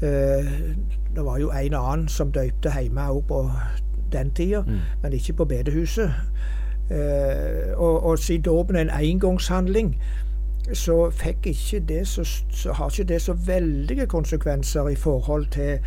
det 0.00 1.24
var 1.24 1.38
jo 1.38 1.50
en 1.50 1.74
annen 1.74 2.08
som 2.08 2.32
døypte 2.32 2.72
hjemme 2.72 3.04
òg 3.12 3.26
på 3.28 3.42
den 4.12 4.30
tida, 4.30 4.60
mm. 4.60 4.78
men 5.02 5.12
ikke 5.12 5.32
på 5.32 5.44
bedehuset. 5.44 6.12
og, 7.76 8.04
og 8.04 8.18
siden 8.18 8.42
dåpen 8.42 8.76
er 8.76 8.80
en 8.80 8.90
engangshandling, 8.90 10.02
så 10.72 11.12
det 11.88 12.08
så, 12.08 12.24
så, 12.50 12.72
har 12.72 12.90
ikke 12.90 13.12
det 13.12 13.22
så 13.22 13.32
veldige 13.32 14.06
konsekvenser 14.06 14.88
i 14.88 14.94
forhold 14.94 15.46
til 15.46 15.78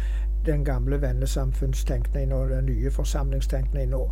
den 0.45 0.65
gamle 0.65 1.01
vennesamfunnstenkningen 1.01 2.31
og 2.31 2.49
den 2.49 2.65
nye 2.65 2.91
forsamlingstenkningen 2.91 3.89
nå. 3.89 4.11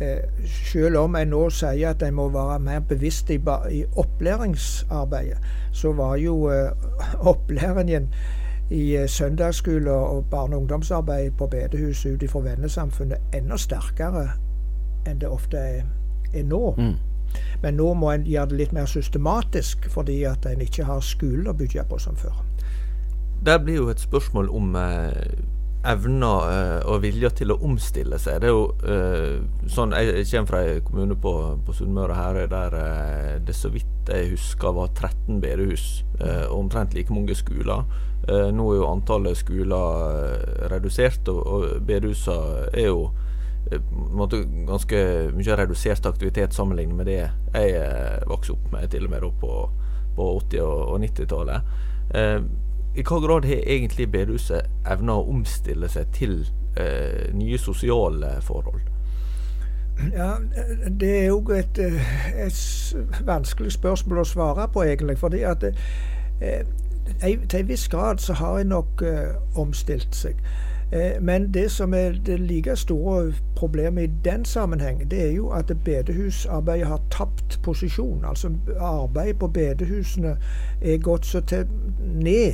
Eh, 0.00 0.18
selv 0.44 0.96
om 0.96 1.16
en 1.16 1.30
nå 1.32 1.46
sier 1.50 1.90
at 1.90 2.02
en 2.04 2.14
må 2.14 2.28
være 2.28 2.58
mer 2.60 2.80
bevisst 2.80 3.30
i, 3.30 3.38
i 3.70 3.84
opplæringsarbeidet, 3.96 5.38
så 5.72 5.92
var 5.92 6.16
jo 6.16 6.50
eh, 6.50 6.70
opplæringen 7.32 8.10
i 8.70 8.96
eh, 8.96 9.08
søndagsskole 9.08 9.92
og 9.92 10.24
barne- 10.30 10.56
og 10.56 10.62
ungdomsarbeid 10.62 11.30
på 11.38 11.46
bedehuset 11.46 12.14
ut 12.14 12.22
ifra 12.22 12.40
vennesamfunnet 12.40 13.34
enda 13.34 13.56
sterkere 13.56 14.28
enn 15.06 15.20
det 15.20 15.28
ofte 15.30 15.56
er, 15.56 15.84
er 16.34 16.42
nå. 16.44 16.74
Mm. 16.78 16.94
Men 17.62 17.76
nå 17.78 17.92
må 17.94 18.10
en 18.10 18.26
gjøre 18.26 18.50
det 18.50 18.58
litt 18.58 18.72
mer 18.72 18.86
systematisk, 18.90 19.86
fordi 19.90 20.22
at 20.24 20.46
en 20.46 20.60
ikke 20.60 20.84
har 20.84 21.00
skolen 21.00 21.50
å 21.50 21.54
bygge 21.54 21.84
på 21.88 21.98
som 22.02 22.16
før. 22.16 22.42
Det 23.46 23.60
blir 23.62 23.82
jo 23.82 23.88
et 23.92 24.02
spørsmål 24.02 24.48
om 24.50 24.74
eh, 24.76 25.12
evner 25.92 26.48
eh, 26.50 26.88
og 26.90 27.02
vilje 27.04 27.30
til 27.40 27.52
å 27.54 27.58
omstille 27.66 28.18
seg. 28.20 28.40
Det 28.42 28.48
er 28.48 28.54
jo 28.54 28.66
eh, 28.86 29.68
sånn, 29.72 29.94
Jeg 29.96 30.26
kommer 30.30 30.50
fra 30.50 30.62
en 30.64 30.82
kommune 30.86 31.18
på, 31.20 31.34
på 31.66 31.76
Sunnmøre 31.76 32.16
Herøy 32.16 32.48
der 32.52 32.76
eh, 32.80 33.36
det 33.46 33.56
så 33.56 33.70
vidt 33.74 34.10
jeg 34.10 34.32
husker 34.36 34.74
var 34.76 34.92
13 34.94 35.40
bedehus 35.42 36.04
eh, 36.20 36.44
og 36.46 36.66
omtrent 36.66 36.94
like 36.94 37.12
mange 37.14 37.34
skoler. 37.38 37.86
Nå 38.26 38.64
er 38.72 38.78
jo 38.80 38.86
antallet 38.88 39.38
skoler 39.38 40.38
redusert, 40.72 41.28
og, 41.30 41.40
og 41.46 41.82
bedehusene 41.86 42.64
er 42.72 42.88
jo 42.88 43.04
måte, 44.18 44.40
ganske 44.66 45.02
mye 45.36 45.58
redusert 45.60 46.08
aktivitet 46.10 46.54
sammenlignet 46.56 46.98
med 46.98 47.06
det 47.06 47.20
jeg 47.20 48.26
vokste 48.26 48.56
opp 48.56 48.66
med, 48.72 48.88
til 48.90 49.06
og 49.06 49.14
med 49.14 49.28
på, 49.42 49.52
på 50.16 50.28
80- 50.40 50.64
og, 50.64 50.96
90-tallet. 51.04 51.74
Eh, 52.96 53.00
I 53.00 53.02
hva 53.02 53.20
grad 53.20 53.44
har 53.44 53.62
egentlig 53.66 54.10
bedehuset 54.10 54.66
evna 54.86 55.16
å 55.16 55.28
omstille 55.30 55.88
seg 55.88 56.12
til 56.12 56.46
eh, 56.76 57.32
nye 57.34 57.58
sosiale 57.58 58.40
forhold? 58.42 58.80
Ja, 60.12 60.36
Det 60.90 61.18
er 61.22 61.26
jo 61.26 61.40
et, 61.50 61.78
eh, 61.78 62.46
et, 62.46 62.96
vanskelig 63.24 63.72
spørsmål 63.72 64.18
å 64.18 64.24
svare 64.24 64.68
på, 64.68 64.82
egentlig. 64.84 65.18
fordi 65.18 65.42
at 65.42 65.64
eh, 66.40 66.64
til 67.20 67.60
en 67.60 67.68
viss 67.68 67.88
grad 67.88 68.18
så 68.18 68.32
har 68.32 68.58
en 68.58 68.66
nok 68.66 69.02
omstilt 69.56 70.14
seg. 70.14 70.36
Men 71.20 71.54
det 71.54 71.70
som 71.70 71.94
er 71.94 72.12
det 72.26 72.40
like 72.40 72.76
store 72.76 73.32
problemet 73.56 74.02
i 74.02 74.12
den 74.24 74.44
sammenheng, 74.44 75.10
det 75.10 75.22
er 75.28 75.32
jo 75.32 75.48
at 75.48 75.72
bedehusarbeidet 75.84 76.86
har 76.86 77.00
tapt 77.10 77.60
posisjon. 77.62 78.24
Altså 78.24 78.50
arbeidet 78.78 79.38
på 79.38 79.48
bedehusene 79.48 80.36
er 80.80 80.98
gått 80.98 81.26
så 81.26 81.40
til 81.40 81.66
ned. 81.98 82.52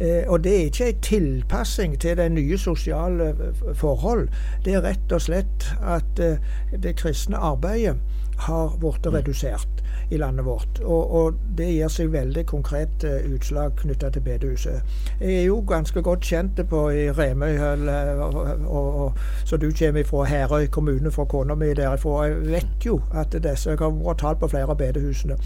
Eh, 0.00 0.24
og 0.26 0.44
det 0.44 0.52
er 0.52 0.64
ikke 0.64 0.88
en 0.88 1.00
tilpassing 1.00 2.00
til 2.00 2.16
de 2.16 2.28
nye 2.28 2.58
sosiale 2.58 3.28
eh, 3.28 3.74
forhold. 3.74 4.28
Det 4.64 4.74
er 4.74 4.82
rett 4.82 5.12
og 5.12 5.20
slett 5.20 5.68
at 5.82 6.18
eh, 6.18 6.42
det 6.82 6.96
kristne 6.96 7.36
arbeidet 7.36 7.96
har 8.36 8.76
blitt 8.80 9.06
mm. 9.06 9.14
redusert 9.14 9.82
i 10.10 10.16
landet 10.16 10.44
vårt. 10.44 10.80
Og, 10.82 11.14
og, 11.14 11.38
det 11.58 11.68
gir 11.70 11.88
seg 11.88 12.12
veldig 12.12 12.44
konkret 12.50 13.04
uh, 13.06 13.34
utslag 13.34 13.76
knytta 13.80 14.10
til 14.10 14.24
bedehuset. 14.26 14.96
Jeg 15.20 15.36
er 15.40 15.46
jo 15.46 15.60
ganske 15.68 16.02
godt 16.02 16.26
kjent 16.26 16.60
på 16.70 16.82
i 16.90 17.06
Remøy, 17.14 17.56
så 19.44 19.56
du 19.56 19.70
kommer 19.78 20.04
fra 20.04 20.24
Herøy 20.24 20.66
kommune, 20.66 21.10
fra 21.10 21.24
kona 21.24 21.54
mi 21.54 21.72
derifra. 21.74 22.24
Jeg 22.24 22.40
vet 22.50 22.86
jo 22.86 23.00
at 23.14 23.32
disse 23.32 23.70
Jeg 23.70 23.78
har 23.80 23.90
vært 23.90 24.18
talt 24.18 24.38
på 24.38 24.48
flere 24.48 24.70
av 24.70 24.78
bedehusene. 24.78 25.38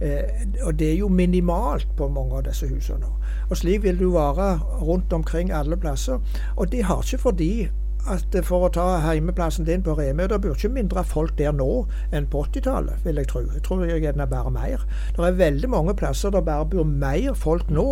Eh, 0.00 0.46
og 0.62 0.78
det 0.78 0.92
er 0.92 0.96
jo 0.98 1.08
minimalt 1.08 1.88
på 1.96 2.08
mange 2.08 2.38
av 2.38 2.46
disse 2.46 2.68
husene. 2.70 3.10
Og 3.50 3.56
slik 3.56 3.82
vil 3.82 3.98
det 3.98 4.06
jo 4.06 4.14
være 4.14 4.58
rundt 4.80 5.12
omkring 5.12 5.52
alle 5.52 5.76
plasser. 5.76 6.20
Og 6.56 6.72
det 6.72 6.84
har 6.84 7.02
ikke 7.02 7.18
fordi 7.18 7.68
at 8.14 8.36
for 8.46 8.66
å 8.66 8.70
ta 8.72 8.86
heimeplassen 9.04 9.66
din 9.66 9.82
på 9.84 9.94
Remøy, 9.98 10.26
det 10.30 10.40
bor 10.42 10.56
ikke 10.56 10.70
mindre 10.72 11.04
folk 11.06 11.34
der 11.38 11.52
nå 11.56 11.86
enn 12.14 12.28
på 12.30 12.44
80-tallet, 12.46 13.04
vil 13.04 13.20
jeg 13.20 13.30
tro. 13.30 13.42
Jeg 13.54 13.64
tror 13.66 13.84
gjerne 13.88 14.28
bare 14.30 14.52
mer. 14.54 14.86
Det 15.16 15.26
er 15.26 15.38
veldig 15.38 15.70
mange 15.72 15.94
plasser 15.98 16.32
der 16.34 16.44
bare 16.46 16.68
bor 16.70 16.88
mer 16.88 17.34
folk 17.38 17.70
nå 17.72 17.86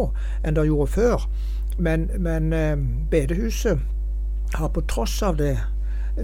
enn 0.44 0.56
det 0.56 0.66
gjorde 0.68 0.92
før. 0.96 1.28
Men, 1.78 2.08
men 2.18 2.52
eh, 2.56 2.76
bedehuset 3.10 3.80
har 4.56 4.72
på 4.72 4.84
tross 4.88 5.18
av 5.26 5.36
det 5.40 5.54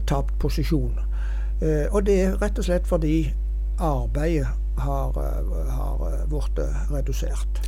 tapt 0.08 0.38
posisjon. 0.40 0.96
Eh, 1.60 1.86
og 1.92 2.06
det 2.08 2.18
er 2.22 2.38
rett 2.40 2.58
og 2.58 2.68
slett 2.68 2.88
fordi 2.88 3.16
arbeidet 3.82 4.48
har, 4.80 5.12
eh, 5.20 5.76
har 5.76 6.26
blitt 6.32 6.64
redusert. 6.90 7.62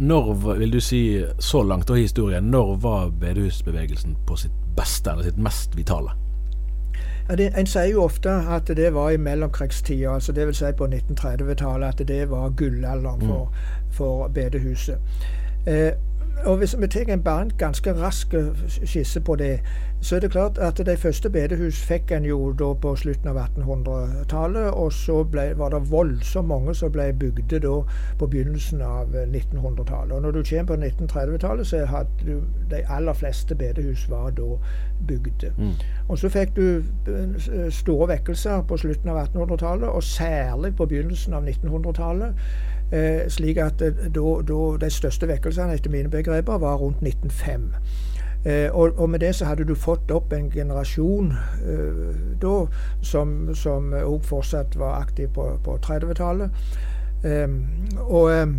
Når 0.00 0.56
vil 0.56 0.72
du 0.72 0.80
si, 0.80 1.24
så 1.38 1.62
langt 1.62 1.90
av 1.90 1.96
historien, 1.96 2.50
når 2.50 2.76
var 2.80 3.10
bedehusbevegelsen 3.20 4.16
på 4.26 4.36
sitt 4.36 4.59
beste, 4.76 5.10
eller 5.10 5.22
sitt 5.22 5.38
mest 5.38 5.76
vitale? 5.76 6.16
Ja, 7.28 7.36
det, 7.36 7.52
en 7.58 7.66
sier 7.70 7.92
jo 7.92 8.04
ofte 8.04 8.32
at 8.50 8.70
det 8.76 8.88
var 8.94 9.12
i 9.14 9.18
mellomkrigstida, 9.22 10.14
altså 10.14 10.32
dvs. 10.34 10.62
Si 10.62 10.72
på 10.76 10.88
1930-tallet, 10.90 11.88
at 11.88 12.08
det 12.08 12.24
var 12.30 12.50
gullalderen 12.58 13.20
for, 13.20 13.44
mm. 13.44 13.90
for 13.94 14.28
bedehuset. 14.34 14.98
Eh, 15.66 15.92
og 16.44 16.56
Hvis 16.56 16.76
vi 16.80 16.86
tar 16.86 17.12
en, 17.12 17.22
bare 17.22 17.42
en 17.42 17.52
ganske 17.58 18.02
rask 18.02 18.34
skisse 18.84 19.20
på 19.20 19.36
det, 19.36 19.60
så 20.00 20.16
er 20.16 20.20
det 20.20 20.30
klart 20.30 20.58
at 20.58 20.86
de 20.86 20.96
første 20.96 21.30
bedehus 21.30 21.84
fikk 21.84 22.12
en 22.12 22.24
jo 22.24 22.52
da 22.52 22.72
på 22.72 22.94
slutten 22.96 23.28
av 23.28 23.36
1800-tallet. 23.36 24.70
Og 24.70 24.92
så 24.92 25.24
ble, 25.24 25.52
var 25.56 25.68
det 25.74 25.90
voldsomt 25.90 26.48
mange 26.48 26.74
som 26.74 26.92
ble 26.92 27.12
bygde 27.12 27.60
da 27.60 27.74
på 28.18 28.26
begynnelsen 28.26 28.80
av 28.80 29.12
1900-tallet. 29.26 30.12
Og 30.12 30.22
når 30.22 30.30
du 30.30 30.42
kommer 30.50 30.64
på 30.64 30.80
1930-tallet, 30.80 31.66
så 31.66 31.84
hadde 31.86 32.08
du 32.26 32.40
de 32.70 32.80
aller 32.88 33.12
fleste 33.12 33.54
bedehus 33.54 34.06
var 34.10 34.30
da 34.30 34.56
bygde. 35.08 35.52
Mm. 35.58 35.72
Og 36.08 36.18
så 36.18 36.28
fikk 36.28 36.56
du 36.56 36.82
eh, 37.08 37.70
store 37.70 38.08
vekkelser 38.08 38.62
på 38.62 38.76
slutten 38.76 39.12
av 39.12 39.24
1800-tallet, 39.26 39.88
og 39.88 40.02
særlig 40.02 40.76
på 40.76 40.86
begynnelsen 40.86 41.34
av 41.34 41.44
1900-tallet. 41.44 42.34
Eh, 42.92 43.28
slik 43.30 43.56
at 43.62 43.78
da, 43.78 44.22
da, 44.42 44.60
de 44.80 44.90
største 44.90 45.28
vekkelsene 45.30 45.76
etter 45.78 45.92
mine 45.92 46.10
begreper 46.10 46.58
var 46.58 46.80
rundt 46.82 47.02
1905. 47.02 47.68
Eh, 48.44 48.70
og, 48.72 48.98
og, 48.98 49.10
med 49.10 49.18
det 49.18 49.34
så 49.34 49.44
hadde 49.44 49.64
du 49.64 49.74
fått 49.74 50.10
opp 50.10 50.32
en 50.32 50.50
generasjon 50.50 51.32
eh, 51.68 52.14
da 52.42 52.54
som, 53.02 53.54
som 53.54 53.92
også 53.92 54.28
fortsatt 54.28 54.78
var 54.80 55.02
aktiv 55.02 55.28
på, 55.34 55.46
på 55.64 55.76
30-tallet. 55.86 56.50
Eh, 57.24 57.48
og 58.00 58.54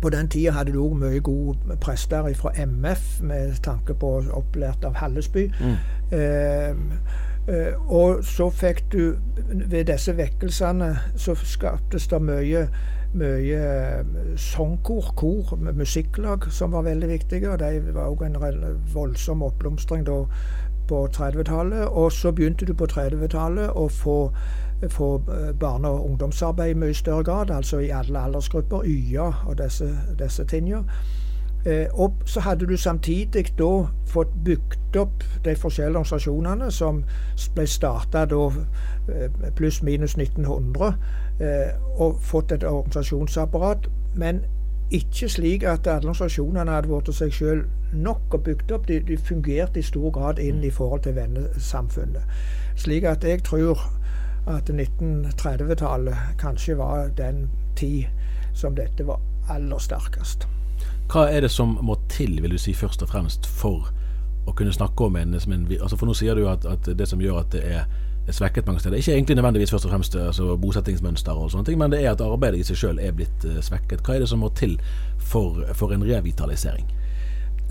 på 0.00 0.10
den 0.10 0.28
tida 0.28 0.52
hadde 0.56 0.72
du 0.72 0.80
òg 0.82 0.96
mye 0.98 1.20
gode 1.22 1.76
prester 1.80 2.26
fra 2.34 2.50
MF, 2.58 3.20
med 3.22 3.54
tanke 3.62 3.94
på 3.94 4.16
opplært 4.32 4.84
av 4.84 4.96
Hallesby. 4.98 5.46
Mm. 5.60 5.76
Eh, 6.18 6.74
og 7.92 8.24
så 8.24 8.48
fikk 8.50 8.84
du 8.92 9.16
Ved 9.68 9.84
disse 9.84 10.14
vekkelsene 10.16 10.94
så 11.20 11.34
skaptes 11.36 12.06
det 12.08 12.20
mye 12.24 12.62
mye 13.14 13.58
eh, 13.58 14.36
sangkor, 14.36 15.12
kor, 15.16 15.56
musikklag, 15.56 16.50
som 16.50 16.72
var 16.72 16.82
veldig 16.82 17.08
viktige. 17.08 17.50
og 17.50 17.58
De 17.58 17.94
var 17.94 18.10
òg 18.10 18.22
en 18.26 18.38
voldsom 18.94 19.42
oppblomstring 19.42 20.06
da 20.06 20.24
på 20.88 21.06
30-tallet. 21.16 21.88
Og 21.88 22.12
så 22.12 22.32
begynte 22.32 22.66
du 22.66 22.74
på 22.74 22.86
30-tallet 22.90 23.70
å 23.70 23.88
få, 23.88 24.18
få 24.90 25.10
eh, 25.32 25.52
barne- 25.60 25.88
og 25.88 26.10
ungdomsarbeid 26.10 26.74
i 26.74 26.80
mye 26.84 26.94
større 26.94 27.24
grad, 27.24 27.50
altså 27.50 27.78
i 27.78 27.90
alle 27.90 28.18
aldersgrupper, 28.18 28.84
YA 28.84 29.30
og 29.46 29.58
disse, 29.58 29.90
disse 30.18 30.44
tingene. 30.44 30.84
Eh, 31.66 31.86
og 31.92 32.12
så 32.24 32.40
hadde 32.40 32.66
du 32.66 32.76
samtidig 32.76 33.46
da 33.58 33.86
fått 34.06 34.32
bygd 34.44 34.96
opp 35.00 35.24
de 35.44 35.54
forskjellige 35.56 35.98
organisasjonene 35.98 36.70
som 36.70 36.98
ble 37.54 37.64
starta 37.66 38.26
da 38.28 38.40
eh, 39.08 39.30
pluss-minus 39.56 40.18
1900, 40.18 40.90
eh, 41.40 41.70
og 41.96 42.18
fått 42.20 42.52
et 42.52 42.66
organisasjonsapparat. 42.68 43.88
Men 44.14 44.42
ikke 44.90 45.28
slik 45.28 45.64
at 45.64 45.86
alle 45.86 46.12
organisasjonene 46.12 46.76
hadde 46.76 46.92
vært 46.92 47.08
seg 47.16 47.32
sjøl 47.32 47.64
nok 47.96 48.36
og 48.36 48.44
bygd 48.44 48.74
opp. 48.76 48.88
De, 48.88 49.00
de, 49.00 49.16
fungerte 49.16 49.80
i 49.80 49.86
stor 49.86 50.10
grad 50.12 50.38
inn 50.38 50.60
i 50.64 50.70
forhold 50.70 51.06
til 51.06 51.16
vennesamfunnet. 51.16 52.34
Slik 52.76 53.08
at 53.08 53.24
jeg 53.24 53.40
tror 53.48 53.80
at 54.46 54.68
1930-tallet 54.68 56.36
kanskje 56.38 56.76
var 56.76 57.08
den 57.16 57.48
tid 57.76 58.04
som 58.52 58.76
dette 58.76 59.06
var 59.08 59.22
aller 59.48 59.80
sterkest. 59.80 60.44
Hva 61.12 61.26
er 61.30 61.44
det 61.44 61.50
som 61.52 61.76
må 61.84 61.98
til, 62.08 62.38
vil 62.42 62.54
du 62.54 62.60
si, 62.60 62.74
først 62.76 63.02
og 63.04 63.10
fremst 63.12 63.46
for 63.46 63.90
å 64.44 64.52
kunne 64.56 64.72
snakke 64.72 65.06
om 65.06 65.16
en, 65.16 65.36
en 65.36 65.68
altså 65.80 65.96
For 65.96 66.08
nå 66.08 66.14
sier 66.16 66.36
du 66.36 66.48
at, 66.50 66.66
at, 66.68 66.88
det 66.98 67.06
som 67.08 67.20
gjør 67.20 67.40
at 67.40 67.52
det 67.54 67.62
er, 67.64 67.86
er 68.24 68.36
svekket 68.36 68.66
mange 68.68 68.80
steder, 68.80 68.98
ikke 69.00 69.14
egentlig 69.16 69.36
nødvendigvis 69.38 69.72
først 69.72 69.88
og 69.88 69.94
fremst 69.94 70.16
altså 70.20 70.56
bosettingsmønster 70.60 71.36
og 71.36 71.50
sånne 71.52 71.68
ting, 71.68 71.78
men 71.80 71.92
det 71.92 72.02
er 72.02 72.12
at 72.12 72.24
arbeidet 72.24 72.60
i 72.60 72.68
seg 72.68 72.80
sjøl 72.80 73.00
er 73.00 73.16
blitt 73.16 73.48
uh, 73.48 73.60
svekket. 73.64 74.04
Hva 74.04 74.16
er 74.16 74.24
det 74.24 74.30
som 74.32 74.44
må 74.44 74.52
til 74.56 74.78
for, 75.20 75.64
for 75.76 75.96
en 75.96 76.04
revitalisering? 76.04 76.88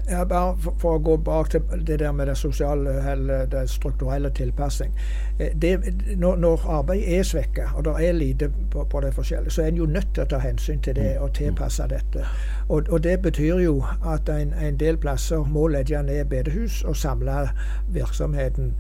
Ja, 0.10 0.26
bare 0.26 0.58
for, 0.60 0.76
for, 0.80 0.98
å 0.98 1.00
gå 1.00 1.16
bak 1.24 1.50
til 1.54 1.62
det 1.88 2.00
der 2.00 2.12
med 2.12 2.28
det 2.28 2.36
sosiale 2.38 2.92
eller 3.12 3.46
det 3.48 3.70
strukturelle 3.72 4.30
tilpassing. 4.36 4.92
Eh, 5.40 5.54
det, 5.56 5.78
når, 6.18 6.36
når 6.36 6.66
arbeidet 6.68 7.20
er 7.20 7.24
svekka, 7.24 7.70
og 7.76 7.86
det 7.86 7.94
er 8.08 8.18
lite 8.18 8.50
på, 8.72 8.84
på, 8.84 9.02
det 9.02 9.14
forskjellige, 9.16 9.52
så 9.52 9.62
er 9.62 9.72
en 9.72 9.80
jo 9.80 9.86
nødt 9.86 10.10
til 10.14 10.26
å 10.26 10.28
ta 10.34 10.42
hensyn 10.44 10.82
til 10.84 10.98
det 11.00 11.14
og 11.20 11.32
tilpasse 11.38 11.88
dette. 11.88 12.26
Og, 12.68 12.90
og 12.90 13.04
det 13.04 13.22
betyr 13.22 13.64
jo 13.64 13.78
at 14.06 14.30
en, 14.30 14.52
en, 14.54 14.80
del 14.80 15.00
plasser 15.00 15.48
må 15.48 15.68
legge 15.72 16.04
ned 16.04 16.26
bedehus 16.26 16.82
og 16.84 17.00
samle 17.00 17.48
virksomheten 17.96 18.74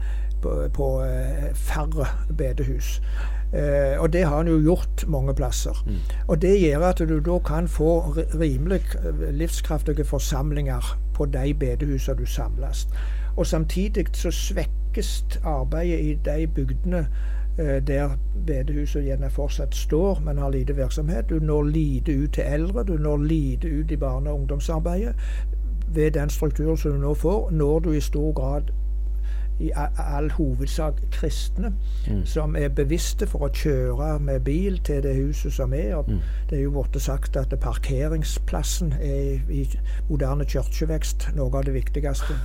på, 0.43 0.57
på 0.75 0.89
eh, 1.07 1.53
færre 1.55 2.09
bedehus. 2.37 2.97
Eh, 3.53 4.01
og 4.01 4.13
det 4.13 4.25
har 4.25 4.37
han 4.37 4.47
jo 4.47 4.59
gjort 4.59 5.05
mange 5.07 5.35
plasser. 5.35 5.83
Mm. 5.85 5.95
Og 6.27 6.41
det 6.41 6.61
gjør 6.61 6.79
at 6.79 6.99
du 6.99 7.19
da 7.19 7.39
kan 7.39 7.67
få 7.67 8.01
rimelig 8.39 8.81
livskraftige 9.31 10.05
forsamlinger 10.05 10.99
på 11.13 11.25
de 11.25 11.53
bedehusene 11.53 12.17
du 12.17 12.25
samles. 12.25 12.87
Og 13.35 13.47
samtidig 13.47 14.05
så 14.13 14.31
svekkes 14.31 15.25
arbeidet 15.43 15.99
i 15.99 16.19
de 16.25 16.47
bygdene 16.47 17.07
eh, 17.59 17.87
der 17.87 18.09
bedehuset 18.47 19.03
gjerne 19.03 19.29
fortsatt 19.29 19.75
står, 19.75 20.21
men 20.25 20.37
har 20.37 20.49
lite 20.49 20.75
virksomhet. 20.75 21.29
Du 21.29 21.39
når 21.39 21.63
lite 21.63 22.23
ut 22.23 22.33
til 22.33 22.43
eldre, 22.47 22.83
du 22.83 22.97
når 22.97 23.17
lite 23.17 23.67
ut 23.67 23.91
i 23.91 23.97
barne- 23.97 24.29
og 24.29 24.39
ungdomsarbeidet. 24.39 25.15
Ved 25.87 26.11
den 26.11 26.29
strukturen 26.29 26.77
som 26.77 26.91
du 26.91 26.97
nå 26.97 27.13
får, 27.13 27.51
når 27.51 27.79
du 27.79 27.91
i 27.91 27.99
stor 27.99 28.33
grad 28.33 28.61
i 29.59 29.71
all 29.75 30.31
hovedsak 30.31 30.93
kristne, 31.11 31.73
mm. 32.07 32.25
som 32.25 32.55
er 32.55 32.69
bevisste 32.73 33.27
for 33.29 33.47
å 33.47 33.51
kjøre 33.53 34.17
med 34.19 34.41
bil 34.45 34.79
til 34.85 35.03
det 35.05 35.13
huset 35.15 35.53
som 35.53 35.73
er. 35.73 35.95
Og 35.99 36.09
mm. 36.09 36.19
Det 36.49 36.57
er 36.57 36.63
jo 36.63 36.73
blitt 36.75 37.01
sagt 37.01 37.37
at 37.37 37.53
parkeringsplassen 37.61 38.93
er 38.99 39.39
i 39.49 39.63
moderne 40.09 40.45
kirkevekst 40.45 41.29
noe 41.37 41.53
av 41.57 41.67
det 41.69 41.75
viktigste 41.77 42.37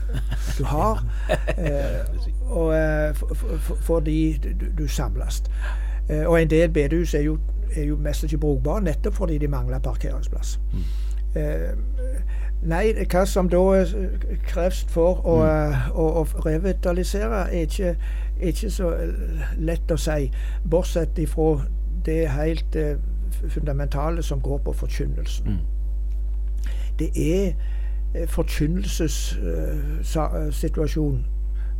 du 0.58 0.64
har. 0.68 1.02
eh, 1.56 2.04
og, 2.48 2.74
eh, 2.76 3.26
fordi 3.88 4.20
du, 4.44 4.66
du 4.78 4.86
samles. 4.88 5.42
Eh, 6.08 6.26
og 6.26 6.42
en 6.42 6.50
del 6.50 6.70
bedehus 6.72 7.14
er 7.14 7.26
jo, 7.26 7.38
er 7.74 7.84
jo 7.84 7.96
mest 7.96 8.24
ikke 8.24 8.38
brukbare 8.38 8.84
nettopp 8.84 9.14
fordi 9.14 9.38
de 9.38 9.48
mangler 9.48 9.78
parkeringsplass. 9.84 10.58
Mm. 10.72 10.86
Eh, 11.40 11.70
Nei, 12.62 13.04
hva 13.06 13.26
som 13.26 13.48
da 13.48 13.84
kreves 14.48 14.84
for 14.90 15.20
å, 15.22 15.36
mm. 15.38 15.48
Eh, 15.48 15.90
å, 15.94 16.22
å 16.22 16.24
revitalisere, 16.42 17.48
er 17.54 17.60
ikke, 17.68 17.96
ikke, 18.40 18.70
så 18.70 18.94
lett 19.58 19.90
å 19.94 19.96
si. 19.96 20.32
Bortsett 20.70 21.18
ifra 21.22 21.58
det 22.06 22.28
helt 22.34 22.76
eh, 22.76 22.96
fundamentale 23.48 24.22
som 24.22 24.40
går 24.42 24.58
på 24.66 24.72
forkynnelsen. 24.72 25.46
Mm. 25.46 25.58
Det 26.98 27.10
er 27.14 27.52
forkynnelsessituasjonen 28.26 31.20
eh, 31.20 31.26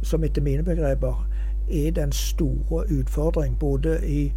som 0.02 0.24
etter 0.24 0.42
mine 0.42 0.62
begreper 0.62 1.28
er 1.68 1.90
den 1.90 2.12
store 2.12 2.84
utfordring. 3.00 3.58
Både 3.58 4.06
i 4.06 4.32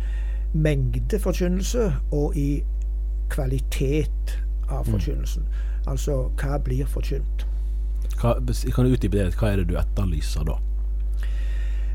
mengde 0.53 1.19
forkynnelse 1.19 1.93
og 2.11 2.37
i 2.37 2.63
kvalitet 3.29 4.43
av 4.71 4.87
mm. 4.87 4.91
forkynnelsen. 4.95 5.47
Altså 5.87 6.17
hva 6.41 6.57
blir 6.63 6.89
forkynt. 6.89 7.47
Hva, 8.21 8.35
kan 8.75 8.85
du 8.85 8.91
utdype 8.95 9.17
det? 9.17 9.31
Hva 9.39 9.53
er 9.53 9.61
det 9.61 9.69
du 9.71 9.77
etterlyser 9.79 10.45
da? 10.47 10.57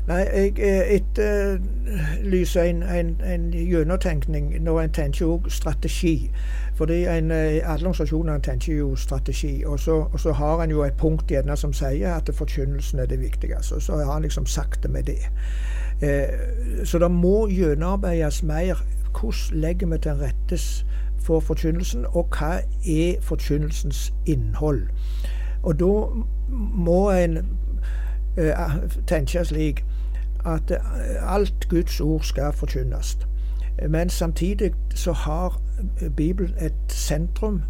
Nei, 0.07 0.21
jeg 0.55 0.95
etterlyser 0.95 2.69
en, 2.69 2.83
en, 2.83 3.09
en 3.27 3.49
gjennomtenkning 3.51 4.53
når 4.63 4.79
en 4.81 4.93
tenker 4.95 5.25
jo 5.25 5.41
strategi. 5.51 6.29
Fordi 6.77 7.01
en, 7.11 7.31
eh, 7.31 7.59
Alle 7.59 7.73
organisasjonene 7.73 8.41
tenker 8.41 8.77
jo 8.77 8.95
strategi. 8.95 9.65
Og 9.65 9.79
så, 9.79 9.91
og 10.13 10.19
så 10.19 10.31
har 10.31 10.63
en 10.63 10.71
jo 10.71 10.83
et 10.83 10.97
punkt 10.97 11.27
gjerne 11.27 11.57
som 11.57 11.73
sier 11.73 12.13
at 12.13 12.29
forkynnelsen 12.33 12.99
er 12.99 13.05
det 13.05 13.19
viktigste. 13.19 13.75
Og 13.75 13.81
så 13.81 13.97
har 13.97 14.13
han 14.13 14.21
liksom 14.21 14.45
sagt 14.45 14.83
det 14.83 14.91
med 14.91 15.03
det. 15.03 15.27
Eh, 16.01 16.85
så 16.85 16.99
det 16.99 17.11
må 17.11 17.47
gjennomarbeides 17.47 18.43
mer. 18.43 18.79
Hvordan 19.11 19.59
legger 19.59 19.87
vi 19.87 19.97
til 19.97 20.11
rettes 20.11 20.85
for 21.19 21.39
forkynnelsen, 21.39 22.05
og 22.09 22.27
hva 22.37 22.61
er 22.87 23.21
forkynnelsens 23.21 24.13
innhold? 24.25 24.87
Og 25.63 25.79
da 25.79 25.91
må 26.87 27.11
en 27.11 27.37
eh, 28.37 28.75
tenke 29.07 29.45
slik 29.45 29.85
at 30.45 30.71
eh, 30.71 31.33
alt 31.35 31.69
Guds 31.69 32.01
ord 32.01 32.21
skal 32.21 32.53
forkynnes. 32.53 33.17
Men 33.89 34.09
samtidig 34.09 34.71
så 34.95 35.11
har 35.11 35.61
Bibelen 36.15 36.53
et 36.61 36.73
sentrum, 36.87 37.61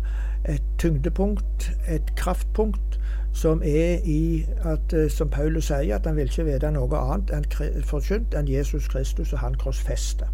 et 0.49 0.63
tyngdepunkt, 0.77 1.71
et 1.89 2.15
kraftpunkt, 2.15 2.99
som 3.33 3.61
er 3.65 3.97
i 4.03 4.45
at, 4.63 4.93
eh, 4.93 5.09
som 5.09 5.29
Paulus 5.29 5.65
sier, 5.65 5.95
at 5.95 6.05
han 6.05 6.15
vil 6.15 6.29
ikke 6.29 6.45
vite 6.45 6.71
noe 6.71 6.97
annet 6.97 7.33
enn 7.35 7.83
forkynt 7.85 8.33
enn 8.33 8.49
Jesus 8.49 8.87
Kristus 8.87 9.33
og 9.33 9.39
han 9.39 9.57
korsfesta. 9.61 10.25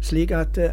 Slik 0.00 0.30
at 0.30 0.58
eh, 0.58 0.70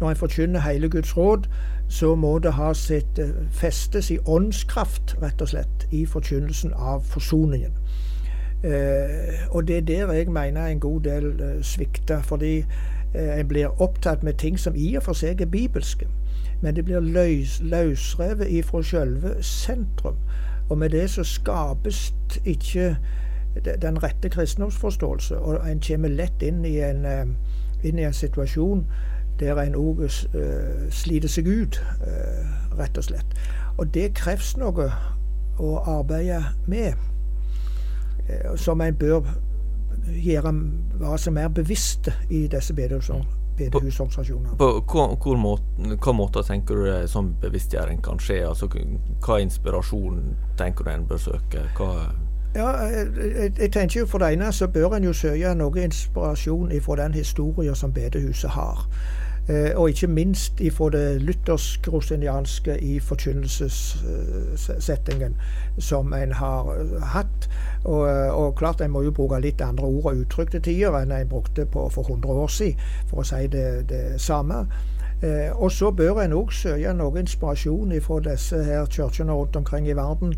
når 0.00 0.10
en 0.10 0.16
forkynner 0.16 0.60
hele 0.60 0.88
Guds 0.88 1.16
råd, 1.16 1.48
så 1.88 2.14
må 2.14 2.38
det 2.38 2.52
ha 2.52 2.72
sitt 2.74 3.18
festes 3.50 4.10
i 4.10 4.18
åndskraft, 4.26 5.16
rett 5.22 5.42
og 5.42 5.48
slett, 5.48 5.88
i 5.90 6.06
forkynnelsen 6.06 6.72
av 6.72 7.04
forsoningen. 7.04 7.74
Eh, 8.64 9.34
og 9.50 9.68
det 9.68 9.76
er 9.76 9.80
der 9.80 10.12
jeg 10.12 10.30
mener 10.30 10.66
en 10.66 10.80
god 10.80 11.00
del 11.00 11.40
eh, 11.40 11.62
svikter. 11.62 12.22
Fordi 12.22 12.58
eh, 13.14 13.40
en 13.40 13.48
blir 13.48 13.82
opptatt 13.82 14.22
med 14.22 14.34
ting 14.34 14.60
som 14.60 14.74
i 14.76 14.94
og 14.96 15.02
for 15.02 15.18
seg 15.18 15.40
er 15.40 15.46
bibelske. 15.46 16.06
Men 16.62 16.76
det 16.76 16.84
blir 16.84 17.00
løs, 17.00 17.60
løsrevet 17.62 18.48
ifra 18.48 18.82
selve 18.82 19.34
sentrum. 19.40 20.16
Og 20.70 20.78
med 20.78 20.90
det 20.90 21.10
så 21.10 21.24
skapes 21.24 22.14
ikke 22.44 22.96
den 23.82 24.02
rette 24.02 24.28
kristendomsforståelse. 24.28 25.38
Og 25.38 25.70
en 25.70 25.80
kommer 25.80 26.08
lett 26.08 26.42
inn 26.42 26.64
i 26.64 26.78
en, 26.80 27.04
eh, 27.04 27.26
inn 27.82 27.98
i 27.98 28.06
en 28.06 28.16
situasjon 28.16 28.84
der 29.40 29.58
en 29.62 29.74
òg 29.78 30.04
uh, 30.04 30.10
sliter 30.90 31.30
seg 31.30 31.48
ut, 31.48 31.80
uh, 32.04 32.76
rett 32.78 32.98
og 32.98 33.04
slett. 33.08 33.38
Og 33.80 33.88
det 33.94 34.12
kreves 34.18 34.54
noe 34.60 34.90
å 35.62 35.72
arbeide 35.98 36.42
med. 36.66 36.94
Eh, 38.28 38.56
som 38.56 38.80
en 38.80 38.94
bør 38.94 39.22
gjøre 40.08 40.52
være 41.00 41.18
seg 41.18 41.32
mer 41.36 41.48
bevisst 41.48 42.08
i 42.30 42.46
disse 42.50 42.74
bedehusorganisasjonene. 42.74 44.56
På, 44.58 44.68
på 44.80 45.04
hva, 45.16 45.36
måte, 45.38 45.96
hva 46.02 46.12
måter 46.16 46.46
tenker 46.46 46.74
du 46.78 47.08
sånn 47.10 47.32
bevisstgjøring 47.42 48.02
kan 48.04 48.20
skje? 48.22 48.42
Altså, 48.48 48.68
hva 49.24 49.40
inspirasjon 49.42 50.36
tenker 50.60 50.86
du 50.86 50.90
en 50.94 51.08
bør 51.10 51.20
søke? 51.28 51.60
Hva 51.78 51.90
ja, 52.54 52.84
jeg, 52.84 53.52
jeg, 53.58 53.72
tenker 53.72 54.00
jo 54.00 54.06
For 54.06 54.18
det 54.18 54.32
ene 54.32 54.52
så 54.52 54.68
bør 54.68 54.96
en 54.96 55.04
jo 55.04 55.12
søke 55.12 55.54
noe 55.54 55.84
inspirasjon 55.84 56.72
fra 56.80 56.96
den 57.02 57.14
historien 57.14 57.74
som 57.74 57.92
bedehuset 57.92 58.50
har. 58.50 58.88
Eh, 59.48 59.70
og 59.74 59.88
ikke 59.88 60.06
minst 60.06 60.60
ifra 60.60 60.90
det 60.90 61.22
luthersk-rosinianske 61.22 62.80
i 62.80 63.00
forkynnelsessettingen 63.00 65.36
som 65.78 66.12
en 66.12 66.32
har 66.32 66.74
eh, 66.74 67.02
hatt. 67.02 67.50
Og, 67.84 68.08
eh, 68.08 68.34
og, 68.34 68.54
klart 68.54 68.80
en 68.80 68.90
må 68.90 69.02
jo 69.02 69.10
bruke 69.10 69.40
litt 69.42 69.60
andre 69.60 69.84
ord 69.84 70.12
og 70.12 70.16
uttrykk 70.22 70.50
til 70.50 70.62
tider 70.62 71.00
enn 71.00 71.12
en 71.12 71.28
brukte 71.28 71.66
på 71.66 71.88
for 71.90 72.02
100 72.06 72.32
år 72.32 72.48
siden, 72.48 72.78
for 73.10 73.18
å 73.18 73.24
si 73.26 73.46
det, 73.50 73.88
det 73.90 74.20
samme. 74.20 74.66
og 75.54 75.70
så 75.70 75.90
bør 75.90 76.18
en 76.18 76.32
òg 76.34 76.52
søke 76.52 76.92
noe 76.98 77.20
inspirasjon 77.20 78.00
fra 78.02 78.20
disse 78.20 78.64
her 78.64 78.86
kirkene 78.90 79.32
rundt 79.32 79.56
omkring 79.56 79.88
i 79.88 79.94
verden 79.94 80.34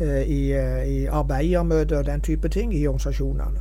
i, 0.00 0.52
eh, 0.52 0.88
i 0.88 1.04
arbeidermøter 1.06 1.98
og 1.98 2.06
den 2.06 2.20
type 2.20 2.48
ting 2.48 2.74
i 2.74 2.86
organisasjonene. 2.86 3.60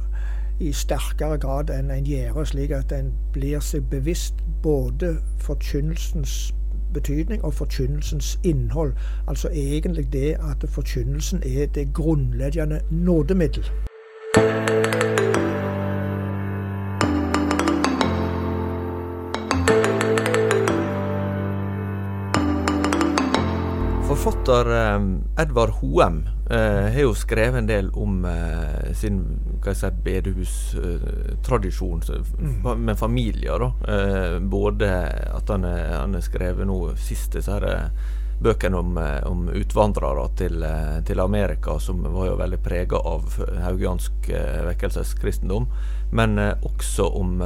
I 0.60 0.72
sterkere 0.72 1.38
grad 1.38 1.70
enn 1.74 1.92
en 1.92 2.06
gjør, 2.06 2.44
slik 2.46 2.72
at 2.72 2.92
en 2.92 3.14
blir 3.34 3.60
seg 3.60 3.90
bevisst 3.90 4.36
både 4.64 5.18
forkynnelsens 5.42 6.54
betydning 6.94 7.44
og 7.44 7.54
forkynnelsens 7.54 8.40
innhold. 8.44 8.94
Altså 9.28 9.50
egentlig 9.50 10.14
det 10.14 10.36
at 10.52 10.70
forkynnelsen 10.70 11.44
er 11.46 11.66
det 11.66 11.94
grunnleggende 11.94 12.82
nådemiddel. 12.90 13.72
Forfatter 24.22 24.94
eh, 24.96 25.02
Edvard 25.42 25.70
Hoem 25.70 26.30
eh, 26.50 26.94
har 26.94 27.02
jo 27.02 27.16
skrevet 27.18 27.58
en 27.58 27.66
del 27.66 27.88
om 27.98 28.26
eh, 28.30 28.94
sin 28.94 29.18
hva 29.64 29.74
si, 29.74 29.90
bedehustradisjon 30.06 32.04
mm. 32.06 32.68
med 32.84 33.00
familier. 33.00 33.58
da. 33.66 33.72
Eh, 33.96 34.38
både 34.40 34.92
at 35.26 35.50
han 35.50 35.66
har 35.66 36.22
skrevet 36.22 36.70
nå 36.70 36.94
sist 37.02 37.34
disse 37.34 37.58
bøkene 38.42 38.78
om, 38.78 38.94
om 39.26 39.50
utvandrere 39.58 40.30
til, 40.38 40.66
til, 41.06 41.20
Amerika, 41.20 41.80
som 41.82 42.06
var 42.06 42.28
jo 42.30 42.38
veldig 42.38 42.62
prega 42.62 42.98
av 43.02 43.26
haugiansk 43.66 44.30
vekkelseskristendom. 44.70 45.66
Men 46.14 46.38
også 46.62 47.10
om 47.18 47.38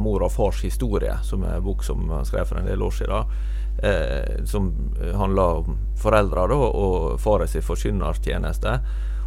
mor 0.00 0.22
og 0.24 0.32
fars 0.32 0.64
historie, 0.64 1.12
som 1.28 1.44
er 1.44 1.56
en 1.60 1.64
bok 1.64 1.84
som 1.84 2.08
han 2.12 2.24
skrev 2.28 2.48
for 2.48 2.60
en 2.60 2.68
del 2.72 2.84
år 2.88 2.94
siden 3.02 3.24
eh, 3.82 4.44
som 4.44 4.72
handler 5.00 5.62
om 5.62 5.78
foreldre 6.00 6.46
og 6.56 7.48
sin 7.48 7.62
forkynnertjeneste. 7.62 8.80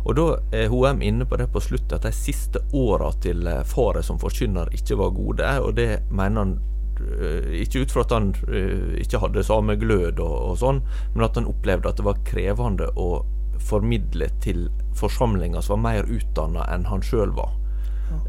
Og 0.03 0.17
da 0.17 0.25
er 0.51 0.71
HM 0.71 1.01
inne 1.01 1.25
på 1.25 1.37
det 1.39 1.47
på 1.53 1.61
slutt, 1.63 1.93
at 1.95 2.03
de 2.03 2.11
siste 2.11 2.59
åra 2.75 3.11
til 3.23 3.47
faren 3.65 4.03
som 4.03 4.19
forkynner 4.19 4.73
ikke 4.75 4.97
var 4.99 5.15
gode. 5.15 5.47
Og 5.63 5.75
det 5.77 6.03
mener 6.11 6.43
han 6.43 6.57
eh, 6.99 7.61
ikke 7.63 7.85
ut 7.85 7.93
fra 7.95 8.03
at 8.03 8.11
han 8.11 8.33
uh, 8.49 8.99
ikke 8.99 9.21
hadde 9.23 9.45
samme 9.47 9.77
glød 9.79 10.19
og, 10.19 10.35
og, 10.49 10.57
sånn, 10.59 10.83
men 11.15 11.27
at 11.27 11.39
han 11.39 11.47
opplevde 11.47 11.89
at 11.89 12.01
det 12.01 12.07
var 12.09 12.23
krevende 12.27 12.91
å 12.99 13.23
formidle 13.63 14.27
til 14.43 14.67
forsamlinger 14.97 15.63
som 15.63 15.79
var 15.79 15.83
mer 15.87 16.09
utdanna 16.11 16.67
enn 16.73 16.89
han 16.89 17.05
sjøl 17.05 17.31
var. 17.37 17.53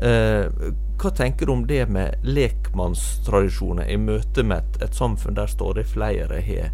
Eh, 0.02 0.72
hva 1.00 1.10
tenker 1.10 1.46
du 1.46 1.52
om 1.52 1.64
det 1.66 1.88
med 1.88 2.22
lekmannstradisjoner 2.22 3.90
i 3.90 3.96
møte 4.00 4.44
med 4.46 4.62
et, 4.62 4.82
et 4.88 4.94
samfunn 4.94 5.36
der 5.38 5.50
stadig 5.50 5.86
flere 5.90 6.40
har 6.40 6.70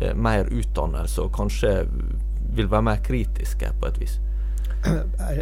eh, 0.00 0.12
mer 0.14 0.50
utdannelse 0.50 1.22
og 1.22 1.32
kanskje 1.36 1.86
vil 2.52 2.68
være 2.70 2.88
mer 2.90 3.00
kritiske 3.04 3.72
på 3.80 3.88
et 3.88 4.00
vis? 4.00 4.20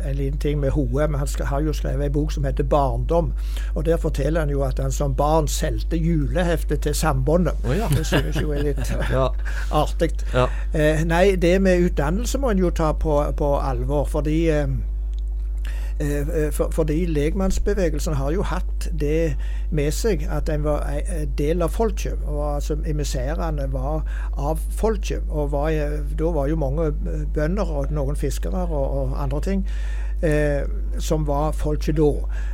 en 0.05 0.17
liten 0.17 0.39
ting 0.39 0.61
med 0.61 0.71
Hoem. 0.71 1.15
Han 1.15 1.29
har 1.45 1.61
jo 1.61 1.73
skrevet 1.73 2.07
en 2.07 2.13
bok 2.13 2.33
som 2.33 2.45
heter 2.45 2.65
'Barndom'. 2.65 3.33
og 3.75 3.85
Der 3.85 3.97
forteller 3.97 4.41
han 4.41 4.51
jo 4.51 4.63
at 4.63 4.79
han 4.79 4.93
som 4.93 5.15
barn 5.15 5.49
solgte 5.49 5.97
julehefte 5.97 6.77
til 6.77 6.95
Sambåndet. 6.95 7.55
Oh, 7.65 7.77
ja. 7.77 7.89
Det 7.89 8.07
synes 8.07 8.41
jo 8.41 8.53
er 8.53 8.63
litt 8.63 8.93
ja. 9.13 9.29
artig. 9.73 10.11
Ja. 10.35 10.47
Eh, 10.75 11.05
nei, 11.05 11.37
det 11.37 11.63
med 11.63 11.81
utdannelse 11.81 12.39
må 12.39 12.51
en 12.51 12.59
jo 12.59 12.71
ta 12.71 12.93
på, 12.93 13.25
på 13.37 13.57
alvor. 13.59 14.05
fordi 14.05 14.49
eh, 14.49 14.67
Eh, 14.67 14.67
eh, 14.67 14.90
for, 16.57 16.71
fordi 16.73 17.05
legmannsbevegelsen 17.07 18.15
har 18.17 18.31
jo 18.33 18.43
hatt 18.43 18.87
det 19.01 19.37
med 19.71 19.91
seg 19.93 20.23
at 20.33 20.49
en 20.49 20.65
var 20.65 20.87
en 20.89 21.33
del 21.39 21.63
av 21.63 21.69
folket. 21.75 22.19
og 22.27 22.55
altså 22.55 22.79
Emissærene 22.87 23.67
var 23.73 24.07
av 24.37 24.59
folket. 24.71 25.23
og 25.29 25.53
var, 25.53 25.71
Da 26.19 26.31
var 26.31 26.49
jo 26.49 26.57
mange 26.57 26.93
bønder 27.35 27.69
og 27.69 27.93
noen 27.93 28.17
fiskere 28.17 28.67
og, 28.67 28.87
og 29.01 29.23
andre 29.23 29.41
ting. 29.41 29.67
eh, 30.23 30.63
som 30.99 31.27
var 31.27 31.53
folket 31.53 31.97
da. 31.97 32.11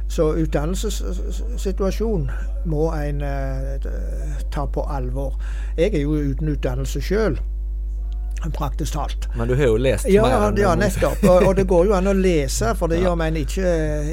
Så 0.09 0.33
utdannelsessituasjonen 0.35 2.31
må 2.67 2.91
en 2.95 3.23
eh, 3.23 3.87
ta 4.53 4.67
på 4.67 4.87
alvor. 4.91 5.41
Jeg 5.79 5.95
er 5.95 6.01
jo 6.01 6.13
uten 6.31 6.49
utdannelse 6.49 7.01
sjøl. 7.03 7.39
Praktisk 8.55 8.93
talt. 8.93 9.29
Men 9.37 9.49
du 9.49 9.55
har 9.55 9.65
jo 9.65 9.77
lest 9.77 10.09
ja, 10.09 10.23
mer? 10.23 10.49
enn 10.49 10.59
Ja, 10.61 10.75
nettopp. 10.79 11.25
Og, 11.25 11.49
og 11.49 11.57
det 11.57 11.67
går 11.69 11.89
jo 11.89 11.95
an 11.97 12.11
å 12.11 12.15
lese 12.17 12.75
for 12.79 12.93
det 12.93 13.01
om 13.09 13.21
en 13.25 13.37
ikke, 13.41 13.71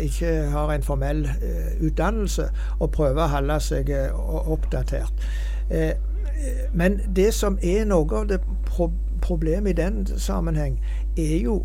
ikke 0.08 0.32
har 0.54 0.72
en 0.74 0.86
formell 0.86 1.26
uh, 1.28 1.84
utdannelse, 1.84 2.48
og 2.80 2.92
prøver 2.96 3.26
å 3.26 3.30
holde 3.36 3.60
seg 3.64 3.92
uh, 3.94 4.50
oppdatert. 4.56 5.28
Eh, 5.70 5.94
men 6.74 7.00
det 7.16 7.30
som 7.36 7.60
er 7.64 7.86
noe 7.88 8.20
av 8.20 8.28
det 8.32 8.42
pro 8.68 8.92
problemet 9.24 9.72
i 9.72 9.78
den 9.78 10.02
sammenheng, 10.20 10.82
er 11.16 11.38
jo 11.46 11.62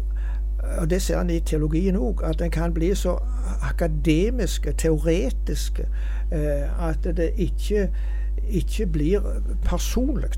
og 0.78 0.90
det 0.90 1.00
ser 1.02 1.18
en 1.18 1.30
i 1.30 1.40
teologien 1.42 1.96
òg, 1.96 2.20
at 2.22 2.42
en 2.42 2.52
kan 2.54 2.74
bli 2.74 2.92
så 2.94 3.16
akademiske, 3.66 4.72
teoretiske, 4.78 5.86
at 6.30 7.08
det 7.16 7.32
ikke, 7.40 7.88
ikke 8.60 8.86
blir 8.86 9.26
personlig. 9.64 10.30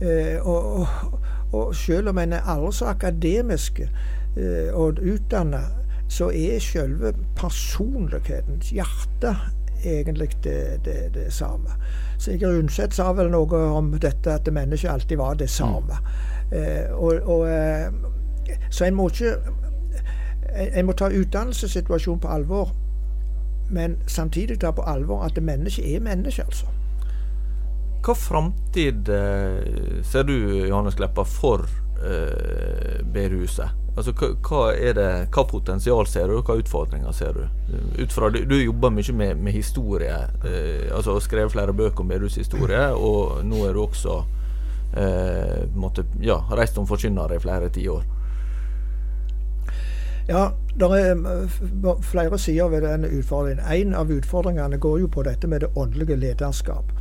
Eh, 0.00 0.46
og, 0.46 0.80
og, 0.80 0.86
og 1.52 1.74
selv 1.76 2.08
om 2.08 2.18
en 2.18 2.32
er 2.32 2.46
aldri 2.46 2.72
så 2.72 2.84
akademisk 2.92 3.80
eh, 3.80 4.68
og 4.74 4.98
utdanna, 5.02 5.60
så 6.08 6.30
er 6.30 6.58
selve 6.60 7.12
personligheten, 7.36 8.60
hjertet, 8.62 9.36
egentlig 9.84 10.30
det, 10.44 10.80
det, 10.84 11.14
det 11.14 11.32
samme. 11.32 11.74
Sigurd 12.18 12.58
Undset 12.58 12.94
sa 12.94 13.12
vel 13.12 13.28
noe 13.30 13.60
om 13.76 13.90
dette 14.00 14.32
at 14.32 14.48
mennesket 14.52 14.90
alltid 14.90 15.16
var 15.20 15.34
det 15.38 15.50
samme. 15.50 15.98
Eh, 16.52 16.88
og, 16.94 17.20
og, 17.28 17.48
eh, 17.48 17.92
så 18.70 18.84
en 18.88 18.94
må 18.94 19.08
ikke 19.08 19.34
en- 20.72 20.86
må 20.86 20.92
ta 20.92 21.08
utdannelsessituasjonen 21.12 22.20
på 22.20 22.28
alvor, 22.28 22.72
men 23.70 23.96
samtidig 24.06 24.60
ta 24.60 24.70
på 24.70 24.82
alvor 24.82 25.22
at 25.26 25.42
mennesket 25.42 25.94
er 25.96 26.00
menneske, 26.00 26.42
altså. 26.42 26.66
Hva 28.04 28.14
framtid 28.14 29.08
eh, 29.08 30.02
ser 30.06 30.24
du, 30.24 30.36
Johannes 30.68 30.96
Kleppa, 30.98 31.24
for 31.24 31.66
eh, 32.04 33.02
bedehuset? 33.04 33.74
Altså, 33.98 34.12
hva, 34.14 34.60
er 34.78 34.94
det, 34.94 35.06
hva 35.34 35.42
potensial 35.50 36.06
ser 36.06 36.30
du, 36.30 36.36
og 36.38 36.46
hva 36.46 36.58
utfordringer 36.60 37.14
ser 37.16 37.34
du? 37.34 37.48
Ut 37.98 38.14
fra, 38.14 38.28
du, 38.30 38.44
du 38.46 38.54
jobber 38.60 38.92
mye 38.94 39.14
med, 39.16 39.40
med 39.42 39.56
historie, 39.56 40.20
eh, 40.46 40.86
altså 40.94 41.16
og 41.18 41.24
skrevet 41.24 41.50
flere 41.52 41.74
bøker 41.74 42.04
om 42.04 42.12
bedehushistorie, 42.12 42.84
og 42.94 43.42
nå 43.48 43.64
er 43.66 43.74
du 43.74 43.82
også 43.82 44.20
eh, 44.94 45.66
måtte, 45.74 46.06
ja, 46.22 46.38
reist 46.54 46.78
som 46.78 46.86
forkynner 46.86 47.34
i 47.34 47.42
flere 47.42 47.72
tiår. 47.74 48.06
Ja, 50.28 50.52
det 50.78 50.92
er 50.94 51.14
eh, 51.16 51.58
flere 52.04 52.38
sider 52.38 52.70
ved 52.70 52.86
denne 52.86 53.10
utfordringen. 53.18 53.64
En 53.66 53.94
av 53.98 54.12
utfordringene 54.12 54.78
går 54.78 55.00
jo 55.00 55.10
på 55.10 55.26
dette 55.26 55.50
med 55.50 55.66
det 55.66 55.74
åndelige 55.74 56.20
lederskap. 56.20 56.92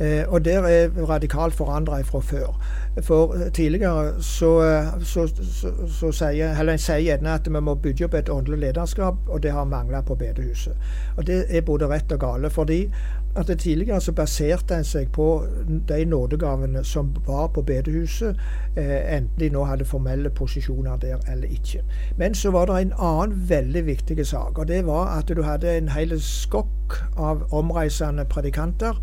Eh, 0.00 0.24
og 0.28 0.44
der 0.44 0.62
er 0.62 0.88
radikalt 1.08 1.54
forandra 1.54 2.00
fra 2.02 2.20
før. 2.20 2.60
For 3.02 3.34
eh, 3.34 3.52
tidligere 3.52 4.22
så, 4.22 4.60
eh, 4.62 5.04
så, 5.04 5.26
så, 5.42 5.72
så 5.88 6.12
sier 6.12 6.58
eller 6.58 6.72
en 6.72 6.82
sier 6.82 6.98
gjerne 6.98 7.34
at 7.34 7.46
vi 7.46 7.60
må 7.60 7.74
bygge 7.74 8.08
opp 8.08 8.14
et 8.14 8.30
åndelig 8.30 8.58
lederskap, 8.58 9.14
og 9.28 9.42
det 9.42 9.52
har 9.52 9.64
mangla 9.64 10.00
på 10.02 10.14
bedehuset. 10.14 10.74
Og 11.16 11.26
det 11.26 11.44
er 11.48 11.60
både 11.60 11.88
rett 11.88 12.12
og 12.12 12.20
gale. 12.20 12.50
fordi 12.50 12.88
at 13.36 13.46
det 13.46 13.58
tidligere 13.58 14.00
så 14.00 14.12
baserte 14.12 14.74
en 14.74 14.84
seg 14.84 15.08
på 15.12 15.46
de 15.88 16.04
nådegavene 16.04 16.84
som 16.84 17.10
var 17.26 17.48
på 17.54 17.62
bedehuset, 17.62 18.36
eh, 18.76 19.16
enten 19.16 19.40
de 19.40 19.48
nå 19.50 19.64
hadde 19.64 19.84
formelle 19.84 20.30
posisjoner 20.30 20.96
der 20.96 21.18
eller 21.32 21.48
ikke. 21.48 21.82
Men 22.16 22.34
så 22.34 22.50
var 22.50 22.66
det 22.66 22.82
en 22.82 22.92
annen 22.98 23.48
veldig 23.48 23.86
viktig 23.86 24.26
sak, 24.26 24.58
og 24.58 24.68
det 24.68 24.86
var 24.86 25.18
at 25.18 25.36
du 25.36 25.42
hadde 25.42 25.76
en 25.78 25.88
hel 25.88 26.20
skokk 26.20 27.00
av 27.16 27.42
omreisende 27.50 28.24
predikanter. 28.24 29.02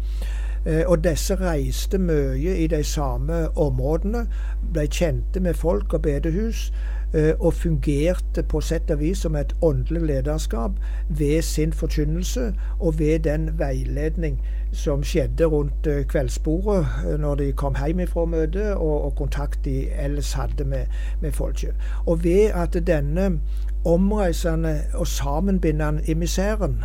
Eh, 0.65 0.83
Og 0.87 1.03
disse 1.03 1.35
reiste 1.35 1.97
mye 1.97 2.57
i 2.57 2.67
de 2.67 2.83
samme 2.83 3.57
områdene, 3.57 4.27
ble 4.73 4.87
kjente 4.87 5.39
med 5.39 5.53
folk 5.53 5.93
og 5.93 6.01
bedehus, 6.01 6.73
eh, 7.13 7.33
og 7.39 7.53
fungerte 7.53 8.43
på 8.43 8.61
sett 8.61 8.91
og 8.91 8.99
vis 8.99 9.17
som 9.25 9.35
et 9.35 9.55
åndelig 9.61 10.01
lederskap 10.01 10.71
ved 11.09 11.41
sin 11.41 11.73
forkynnelse 11.73 12.53
og 12.79 12.99
ved 12.99 13.19
den 13.19 13.49
veiledning 13.59 14.37
som 14.71 15.03
skjedde 15.03 15.45
rundt 15.45 15.87
eh, 15.87 16.05
kveldsbordet 16.05 16.85
når 17.19 17.35
de 17.35 17.51
kom 17.51 17.75
hjem 17.75 18.07
fra 18.07 18.25
møtet, 18.25 18.73
og, 18.75 19.03
og 19.05 19.15
kontakt 19.15 19.65
de 19.65 19.89
ellers 19.89 20.33
hadde 20.33 20.63
med, 20.65 20.85
med 21.21 21.31
folket. 21.31 21.73
Og 22.05 22.23
ved 22.23 22.51
at 22.53 22.77
denne 22.87 23.39
omreisende 23.85 24.79
og 24.93 25.07
sammenbindende 25.07 26.01
emissæren 26.11 26.83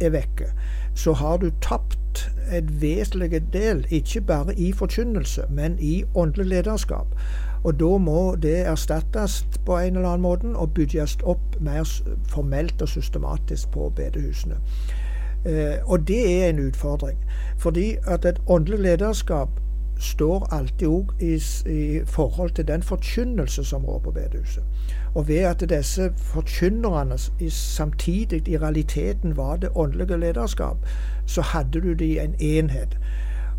er 0.00 0.10
vekke, 0.10 0.50
så 0.94 1.12
har 1.12 1.36
du 1.36 1.50
tapt 1.60 1.98
et 2.52 2.82
vesentlig 2.82 3.42
del, 3.52 3.86
ikke 3.90 4.20
bare 4.20 4.54
i 4.54 4.72
forkynnelse, 4.72 5.42
men 5.50 5.76
i 5.80 6.04
åndelig 6.14 6.46
lederskap. 6.46 7.06
Og 7.64 7.80
da 7.80 7.98
må 7.98 8.34
det 8.42 8.66
erstattes 8.66 9.46
på 9.66 9.78
en 9.78 9.96
eller 9.96 10.08
annen 10.08 10.22
måte 10.22 10.52
og 10.58 10.74
bygges 10.74 11.18
opp 11.22 11.60
mer 11.60 11.86
formelt 12.28 12.82
og 12.82 12.88
systematisk 12.88 13.70
på 13.70 13.92
bedehusene. 13.96 14.58
Eh, 15.46 15.78
og 15.84 16.08
det 16.08 16.42
er 16.42 16.48
en 16.48 16.66
utfordring. 16.66 17.18
Fordi 17.58 17.96
at 18.06 18.24
et 18.24 18.40
åndelig 18.46 18.78
lederskap 18.78 19.48
står 20.02 20.48
alltid 20.54 20.88
òg 20.88 21.22
i, 21.22 21.34
i 21.70 22.00
forhold 22.06 22.50
til 22.50 22.68
den 22.68 22.82
forkynnelse 22.82 23.64
som 23.64 23.84
rår 23.84 23.98
på 23.98 24.10
bedehuset. 24.10 24.64
Og 25.14 25.28
ved 25.28 25.38
at 25.38 25.64
disse 25.70 26.12
forkynnerne 26.16 27.18
samtidig 27.50 28.48
i 28.48 28.58
realiteten 28.58 29.36
var 29.36 29.56
det 29.56 29.68
åndelige 29.74 30.16
lederskap, 30.16 30.76
så 31.26 31.42
hadde 31.42 31.80
du 31.80 31.92
det 31.92 32.04
i 32.04 32.18
en 32.18 32.34
enhet. 32.40 32.98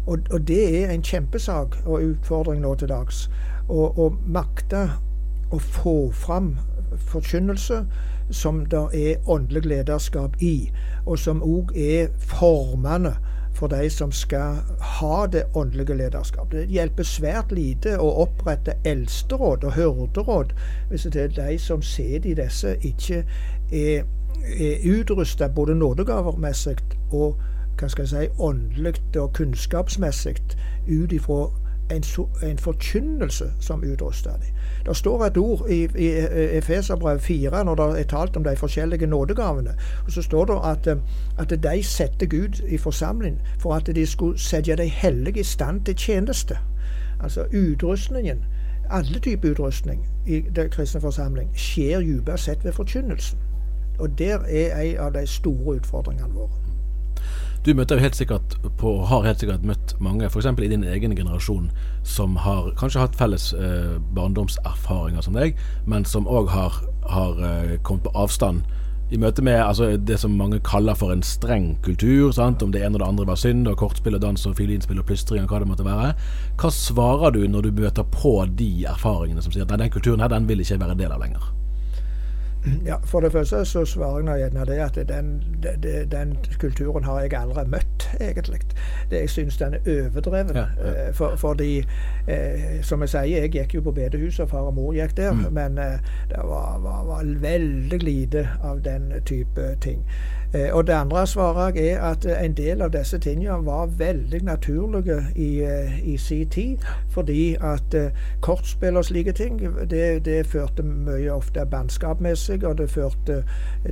Og, 0.07 0.19
og 0.31 0.47
det 0.47 0.83
er 0.83 0.91
en 0.91 1.03
kjempesak 1.03 1.77
og 1.85 2.01
utfordring 2.03 2.61
nå 2.61 2.75
til 2.75 2.89
dags. 2.89 3.29
Å 3.69 4.09
makte 4.25 4.89
å 5.51 5.59
få 5.61 6.11
fram 6.11 6.57
forkynnelse 6.97 7.85
som 8.31 8.65
det 8.65 8.83
er 8.93 9.29
åndelig 9.29 9.65
lederskap 9.65 10.35
i, 10.41 10.71
og 11.05 11.19
som 11.19 11.43
òg 11.43 11.71
er 11.77 12.09
formende 12.17 13.15
for 13.63 13.67
de 13.71 13.89
som 13.89 14.11
skal 14.11 14.55
ha 14.79 15.27
det 15.31 15.43
åndelige 15.55 15.95
lederskap. 15.97 16.51
Det 16.51 16.65
hjelper 16.67 17.03
svært 17.07 17.51
lite 17.55 17.93
å 17.95 18.09
opprette 18.25 18.73
eldsteråd 18.83 19.63
og 19.63 19.77
hyrderåd 19.77 20.51
hvis 20.89 21.05
det 21.13 21.21
er 21.21 21.31
de 21.37 21.55
som 21.63 21.81
sitter 21.81 22.27
i 22.29 22.33
disse, 22.41 22.73
ikke 22.83 23.21
er, 23.71 24.03
er 24.59 24.83
utrusta 24.97 25.47
både 25.47 25.77
nådegavermessig 25.79 26.75
og 27.13 27.39
hva 27.79 27.87
skal 27.87 28.03
jeg 28.03 28.11
si, 28.11 28.43
åndelig 28.43 28.99
og 29.15 29.31
kunnskapsmessig 29.39 30.35
ut 30.89 31.15
ifra 31.15 31.39
en, 31.95 32.03
en 32.43 32.59
forkynnelse 32.59 33.47
som 33.63 33.87
utruster 33.87 34.35
dem. 34.43 34.59
Det 34.85 34.95
står 34.97 35.25
et 35.25 35.37
ord 35.37 35.69
i, 35.69 35.87
i 35.95 36.07
Efeserbrev 36.57 37.19
4 37.19 37.63
når 37.63 37.75
det 37.75 37.99
er 37.99 38.03
talt 38.03 38.37
om 38.37 38.43
de 38.43 38.55
forskjellige 38.55 39.07
nådegavene. 39.07 39.75
og 40.05 40.11
Så 40.11 40.21
står 40.21 40.45
det 40.45 40.59
at, 40.63 40.87
eh, 40.87 41.01
at 41.37 41.63
de 41.63 41.83
setter 41.83 42.25
Gud 42.25 42.61
i 42.67 42.77
forsamling 42.77 43.41
for 43.59 43.73
at 43.73 43.85
de 43.95 44.05
skulle 44.05 44.39
sette 44.39 44.75
de 44.75 44.87
hellige 44.87 45.39
i 45.39 45.43
stand 45.43 45.85
til 45.85 45.95
tjeneste. 45.95 46.57
Altså 47.23 47.45
utrustningen, 47.53 48.43
alle 48.89 49.19
typer 49.19 49.51
utrustning 49.51 50.07
i 50.27 50.41
den 50.55 50.69
kristne 50.69 51.01
forsamling, 51.01 51.49
skjer 51.55 51.99
dypest 51.99 52.43
sett 52.43 52.65
ved 52.65 52.71
forkynnelsen. 52.71 53.39
Og 53.99 54.19
der 54.19 54.39
er 54.47 54.81
en 54.81 54.97
av 54.97 55.13
de 55.13 55.27
store 55.27 55.75
utfordringene 55.75 56.33
våre. 56.33 56.62
Du 57.63 57.71
møter 57.71 58.01
helt 58.03 58.17
sikkert 58.19 58.57
på, 58.75 58.89
har 59.07 59.23
helt 59.23 59.39
sikkert 59.39 59.63
møtt 59.63 59.93
mange, 60.03 60.27
f.eks. 60.27 60.49
i 60.59 60.67
din 60.67 60.83
egen 60.83 61.13
generasjon, 61.15 61.69
som 62.03 62.35
har 62.43 62.73
kanskje 62.75 62.99
hatt 62.99 63.15
felles 63.15 63.53
eh, 63.55 63.93
barndomserfaringer 64.17 65.23
som 65.23 65.37
deg, 65.37 65.55
men 65.87 66.03
som 66.03 66.27
òg 66.27 66.51
har, 66.51 66.81
har 67.07 67.39
eh, 67.39 67.77
kommet 67.87 68.03
på 68.03 68.11
avstand 68.25 68.67
i 69.15 69.21
møte 69.21 69.45
med 69.45 69.61
altså, 69.61 69.93
det 69.95 70.19
som 70.19 70.35
mange 70.35 70.59
kaller 70.67 70.99
for 70.99 71.15
en 71.15 71.23
streng 71.23 71.77
kultur. 71.87 72.33
Sant? 72.35 72.63
Om 72.65 72.75
det 72.75 72.83
ene 72.83 72.97
og 72.97 73.05
det 73.05 73.09
andre 73.13 73.31
var 73.31 73.39
synd, 73.39 73.67
og 73.71 73.79
kortspill 73.79 74.19
og 74.19 74.25
dans 74.25 74.47
og 74.49 74.59
fiolinspill 74.59 74.99
og 74.99 75.07
plystring 75.07 75.47
og 75.47 75.55
hva 75.55 75.63
det 75.63 75.71
måtte 75.71 75.87
være. 75.87 76.13
Hva 76.59 76.71
svarer 76.73 77.31
du 77.31 77.45
når 77.47 77.69
du 77.69 77.83
møter 77.83 78.07
på 78.11 78.41
de 78.59 78.71
erfaringene 78.91 79.43
som 79.43 79.55
sier 79.55 79.63
at 79.63 79.75
den 79.79 79.93
kulturen 79.93 80.23
her, 80.23 80.35
den 80.35 80.51
vil 80.51 80.59
ikke 80.59 80.75
jeg 80.75 80.83
være 80.83 80.99
del 80.99 81.15
av 81.15 81.23
lenger? 81.23 81.62
Ja, 82.85 82.95
For 83.03 83.19
det 83.19 83.31
første 83.31 83.65
så 83.65 83.81
svarer 83.85 84.17
jeg 84.17 84.25
nå 84.25 84.35
gjerne 84.39 84.65
det 84.65 84.77
at 84.79 84.99
den, 85.09 85.31
det- 85.83 86.11
den 86.11 86.37
kulturen 86.59 87.03
har 87.03 87.19
jeg 87.21 87.33
aldri 87.33 87.65
møtt, 87.67 88.05
egentlig. 88.21 88.59
Det, 89.11 89.19
jeg 89.19 89.29
syns 89.29 89.57
den 89.57 89.73
er 89.73 89.79
overdreven. 90.07 90.55
Ja, 90.55 90.65
ja. 90.79 90.93
eh, 91.07 91.13
For, 91.13 91.35
fordi, 91.35 91.83
eh, 92.27 92.79
som 92.81 93.01
jeg 93.01 93.09
sier, 93.09 93.25
jeg 93.41 93.51
gikk 93.51 93.73
jo 93.75 93.81
på 93.81 93.91
bedehuset, 93.91 94.49
far 94.49 94.59
og 94.69 94.73
mor 94.73 94.93
gikk 94.95 95.17
der. 95.17 95.33
Men 95.51 95.77
eh, 95.77 95.99
det 96.29 96.39
var, 96.43 96.79
var, 96.79 97.03
var 97.05 97.23
veldig 97.43 97.99
lite 98.03 98.47
av 98.63 98.79
den 98.85 99.11
type 99.25 99.75
ting. 99.81 100.05
Eh, 100.53 100.69
og 100.75 100.87
det 100.87 100.93
andre 100.93 101.27
svaret 101.27 101.77
er 101.81 102.01
at 102.01 102.25
eh, 102.25 102.45
en 102.45 102.53
del 102.53 102.81
av 102.81 102.91
disse 102.93 103.17
tingene 103.19 103.65
var 103.65 103.85
veldig 103.97 104.43
naturlige 104.45 105.19
i, 105.35 105.61
eh, 105.65 105.95
i 106.13 106.17
sin 106.17 106.49
tid. 106.49 106.77
Fordi 107.09 107.55
at 107.61 107.95
kortspill 108.41 108.97
og 108.97 109.05
slike 109.05 109.31
ting, 109.31 109.59
det, 109.89 110.25
det 110.25 110.45
førte 110.47 110.83
mye 110.83 111.31
ofte 111.33 111.65
bannskap 111.65 112.21
med 112.21 112.35
seg. 112.35 112.63
Og 112.63 112.77
det 112.77 112.89
førte 112.89 113.43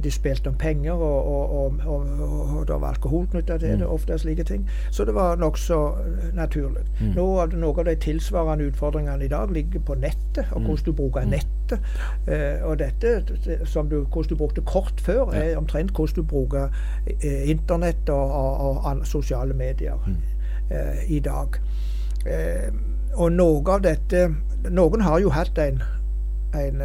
De 0.04 0.12
spilte 0.12 0.48
om 0.48 0.56
penger, 0.56 0.92
og, 0.94 1.28
og, 1.28 1.74
og, 1.88 2.06
og 2.58 2.68
det 2.68 2.78
var 2.82 2.88
alkohol 2.94 3.26
knytta 3.32 3.58
til 3.58 3.70
det. 3.70 3.80
Mm. 3.82 3.88
ofte 3.92 4.18
slike 4.18 4.44
ting. 4.44 4.70
Så 4.92 5.06
det 5.06 5.16
var 5.16 5.36
nokså 5.36 5.80
naturlig. 6.34 6.84
Mm. 7.02 7.12
Noe 7.16 7.42
av 7.80 7.86
de 7.86 7.96
tilsvarende 7.96 8.66
utfordringene 8.72 9.26
i 9.26 9.28
dag 9.28 9.52
ligger 9.52 9.80
på 9.80 9.96
nettet, 9.96 10.46
og 10.52 10.62
Mm. 10.62 10.66
hvordan 10.68 10.86
du 10.86 10.92
bruker 10.94 11.26
nettet. 11.26 11.80
Eh, 12.28 12.64
og 12.68 12.80
dette, 12.80 13.24
det- 13.46 13.60
som 13.68 13.90
du, 13.90 14.04
hvordan 14.04 14.30
du 14.30 14.36
brukte 14.36 14.62
kort 14.62 14.94
før, 15.02 15.32
er 15.34 15.58
omtrent 15.58 15.92
hvordan 15.92 16.16
du 16.16 16.24
bruker 16.24 16.51
eh, 16.58 17.50
internett 17.50 18.10
og, 18.10 18.32
og, 18.32 18.86
og 18.86 19.08
sosiale 19.08 19.54
medier 19.54 19.98
Mm. 20.08 20.18
eh, 20.72 21.04
i 21.10 21.20
dag. 21.20 21.48
Eh, 22.26 22.70
og 23.16 23.32
noe 23.32 23.74
av 23.74 23.82
dette 23.84 24.30
Noen 24.70 25.02
har 25.02 25.20
jo 25.20 25.30
hatt 25.30 25.58
en 25.58 25.82
en 26.54 26.82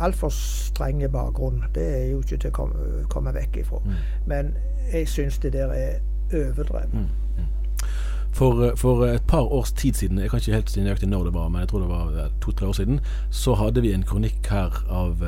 altfor 0.00 0.28
streng 0.32 1.02
bakgrunn. 1.12 1.64
Det 1.74 1.82
er 2.02 2.06
jo 2.10 2.18
ikke 2.22 2.36
til 2.40 2.50
å 2.50 2.52
komme, 2.56 2.74
komme 3.12 3.32
vekk 3.36 3.56
ifra. 3.60 3.78
Mm. 3.84 3.92
Men 4.26 4.54
jeg 4.92 5.08
syns 5.08 5.38
det 5.38 5.52
der 5.52 5.68
er 5.76 5.98
overdrevet. 6.32 6.88
For, 8.32 8.64
eh, 8.64 8.76
for 8.76 9.04
et 9.06 9.26
par 9.28 9.42
års 9.52 9.72
tid 9.72 9.92
siden, 9.94 10.18
jeg 10.18 10.30
kan 10.30 10.38
ikke 10.40 10.52
helt 10.52 10.76
nøyaktig 10.76 11.08
når 11.08 11.24
det 11.24 11.34
var, 11.34 11.48
men 11.48 11.60
jeg 11.60 11.68
tror 11.68 11.80
det 11.80 11.88
var 11.88 12.30
to-tre 12.40 12.66
år 12.66 12.72
siden, 12.72 13.00
så 13.30 13.54
hadde 13.54 13.82
vi 13.82 13.92
en 13.92 14.02
kronikk 14.02 14.46
her 14.50 14.84
av, 14.88 15.22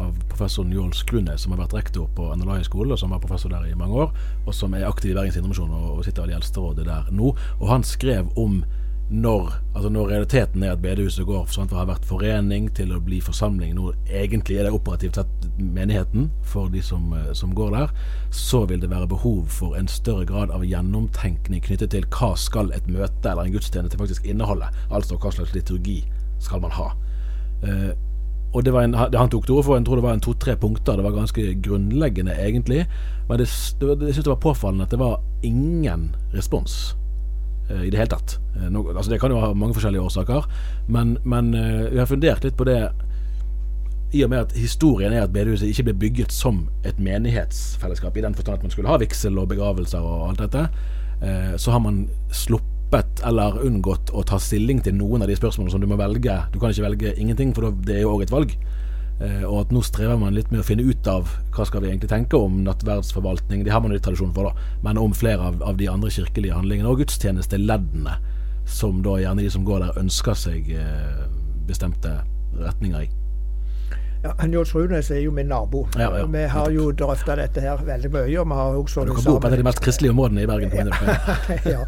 av 0.00 0.16
professor 0.32 0.64
Njål 0.64 0.92
Klune, 1.06 1.36
som 1.38 1.54
har 1.54 1.62
vært 1.64 1.76
rektor 1.78 2.10
på 2.16 2.30
NLA-skolen, 2.36 2.94
og 2.94 3.00
som 3.00 3.14
var 3.14 3.22
professor 3.22 3.52
der 3.52 3.68
i 3.68 3.78
mange 3.78 4.06
år, 4.06 4.12
og 4.46 4.56
som 4.56 4.74
er 4.74 4.88
aktiv 4.88 5.12
i 5.12 5.16
Bergens 5.18 5.38
Indremisjon 5.38 5.72
og, 5.72 5.98
og 5.98 6.04
sitter 6.06 6.30
i 6.30 6.36
Eldsterådet 6.36 6.86
der 6.88 7.10
nå. 7.14 7.34
Og 7.60 7.66
han 7.70 7.86
skrev 7.86 8.30
om 8.40 8.62
når, 9.10 9.48
altså 9.74 9.88
når 9.90 10.08
realiteten 10.08 10.62
er 10.62 10.76
at 10.76 10.82
bedehuset 10.82 11.26
går 11.26 11.48
fra 11.50 11.64
å 11.64 11.78
ha 11.80 11.86
vært 11.88 12.04
forening 12.06 12.68
til 12.78 12.92
å 12.94 13.00
bli 13.02 13.18
forsamling, 13.24 13.72
nå 13.74 13.90
egentlig 14.06 14.60
er 14.60 14.68
det 14.68 14.74
operativt 14.76 15.18
sett 15.18 15.48
menigheten 15.58 16.28
for 16.46 16.70
de 16.70 16.82
som, 16.82 17.08
eh, 17.18 17.32
som 17.34 17.54
går 17.54 17.74
der, 17.74 17.90
så 18.30 18.62
vil 18.70 18.78
det 18.80 18.90
være 18.92 19.10
behov 19.10 19.48
for 19.50 19.74
en 19.74 19.90
større 19.90 20.28
grad 20.30 20.54
av 20.54 20.62
gjennomtenkning 20.62 21.62
knyttet 21.66 21.90
til 21.90 22.06
hva 22.06 22.36
skal 22.38 22.70
et 22.72 22.86
møte 22.86 23.26
eller 23.26 23.48
en 23.48 23.56
gudstjeneste 23.56 23.98
faktisk 23.98 24.30
inneholde. 24.30 24.70
Altså 24.90 25.18
hva 25.18 25.34
slags 25.34 25.56
liturgi 25.58 26.04
skal 26.38 26.62
man 26.62 26.70
ha. 26.78 26.92
Eh, 27.66 27.90
og 28.52 28.64
det 28.64 28.72
var 28.74 28.82
en, 28.82 28.94
han 28.94 29.30
tok 29.30 29.46
til 29.46 29.54
orde 29.54 29.66
for 29.66 29.78
jeg 29.78 29.86
tror 29.86 30.00
det 30.00 30.04
var 30.04 30.16
en 30.16 30.24
to-tre 30.24 30.56
punkter. 30.58 30.96
Det 30.98 31.04
var 31.04 31.14
ganske 31.14 31.42
grunnleggende, 31.62 32.34
egentlig. 32.34 32.86
Men 33.28 33.38
det, 33.38 33.46
det, 33.80 34.06
jeg 34.06 34.14
syns 34.14 34.24
det 34.26 34.32
var 34.32 34.42
påfallende 34.42 34.88
at 34.88 34.90
det 34.90 34.98
var 34.98 35.20
ingen 35.46 36.08
respons 36.34 36.96
eh, 37.70 37.84
i 37.86 37.92
det 37.92 38.00
hele 38.00 38.10
tatt. 38.10 38.40
Eh, 38.56 38.66
no, 38.72 38.82
altså 38.90 39.10
Det 39.10 39.20
kan 39.22 39.30
jo 39.30 39.38
ha 39.38 39.52
mange 39.54 39.74
forskjellige 39.78 40.02
årsaker, 40.02 40.50
men, 40.88 41.16
men 41.24 41.54
eh, 41.54 41.92
vi 41.92 42.02
har 42.02 42.10
fundert 42.10 42.44
litt 42.44 42.58
på 42.58 42.66
det 42.66 42.80
i 44.10 44.24
og 44.26 44.32
med 44.32 44.40
at 44.40 44.56
historien 44.58 45.12
er 45.14 45.22
at 45.22 45.32
bedehuset 45.32 45.70
ikke 45.70 45.86
ble 45.86 45.94
bygget 45.94 46.32
som 46.34 46.64
et 46.84 46.98
menighetsfellesskap, 46.98 48.16
i 48.16 48.24
den 48.24 48.34
forstand 48.34 48.58
at 48.58 48.66
man 48.66 48.74
skulle 48.74 48.90
ha 48.90 48.98
vigsel 48.98 49.38
og 49.38 49.48
begravelser 49.52 50.02
og 50.02 50.32
alt 50.32 50.42
dette, 50.42 50.66
eh, 51.22 51.54
så 51.54 51.70
har 51.70 51.86
man 51.86 52.08
sluppet 52.34 52.69
eller 52.92 53.60
unngått 53.66 54.10
å 54.16 54.24
ta 54.26 54.38
stilling 54.40 54.80
til 54.82 54.96
noen 54.98 55.22
av 55.22 55.30
de 55.30 55.36
spørsmålene 55.38 55.74
som 55.74 55.82
du 55.82 55.88
må 55.90 55.98
velge. 56.00 56.36
Du 56.52 56.58
kan 56.58 56.72
ikke 56.72 56.88
velge 56.88 57.14
ingenting, 57.20 57.54
for 57.54 57.70
det 57.86 57.98
er 57.98 58.04
jo 58.04 58.14
òg 58.16 58.24
et 58.26 58.34
valg. 58.34 58.54
Eh, 59.20 59.44
og 59.44 59.66
at 59.66 59.74
nå 59.74 59.82
strever 59.84 60.16
man 60.20 60.32
litt 60.34 60.48
med 60.52 60.62
å 60.62 60.66
finne 60.66 60.86
ut 60.88 61.10
av 61.10 61.28
hva 61.52 61.66
skal 61.68 61.84
vi 61.84 61.90
egentlig 61.90 62.08
tenke 62.12 62.40
om 62.40 62.62
nattverdsforvaltning, 62.64 63.66
det 63.66 63.74
har 63.74 63.84
man 63.84 63.92
litt 63.92 64.06
tradisjon 64.06 64.32
for, 64.36 64.48
da, 64.48 64.72
men 64.86 65.00
om 65.00 65.12
flere 65.12 65.50
av, 65.50 65.60
av 65.66 65.76
de 65.76 65.90
andre 65.92 66.12
kirkelige 66.14 66.56
handlingene, 66.56 66.88
og 66.88 67.02
gudstjenesteleddene, 67.02 68.16
som 68.70 69.04
da 69.04 69.18
gjerne 69.20 69.44
de 69.44 69.52
som 69.52 69.66
går 69.68 69.84
der, 69.84 70.00
ønsker 70.00 70.38
seg 70.40 70.72
eh, 70.72 71.24
bestemte 71.68 72.16
retninger 72.56 73.04
i. 73.04 73.19
Ja, 74.24 74.46
Njål 74.46 74.64
Runes 74.74 75.10
er 75.10 75.18
jo 75.24 75.30
min 75.32 75.46
nabo. 75.48 75.86
Ja, 75.96 76.10
ja, 76.18 76.26
vi 76.26 76.42
har 76.52 76.70
jo 76.70 76.90
drøfta 76.92 77.36
dette 77.36 77.60
her 77.64 77.76
veldig 77.86 78.10
mye. 78.12 78.40
og 78.40 78.48
vi 78.50 78.54
har 78.58 78.74
også 78.76 79.04
Du 79.06 79.14
kan 79.14 79.24
bo 79.24 79.38
på 79.38 79.46
et 79.48 79.52
av 79.52 79.58
de 79.58 79.64
mest 79.64 79.80
kristelige 79.80 80.10
områdene 80.12 80.42
i 80.42 80.46
Bergen. 80.46 80.72
ja. 81.74 81.78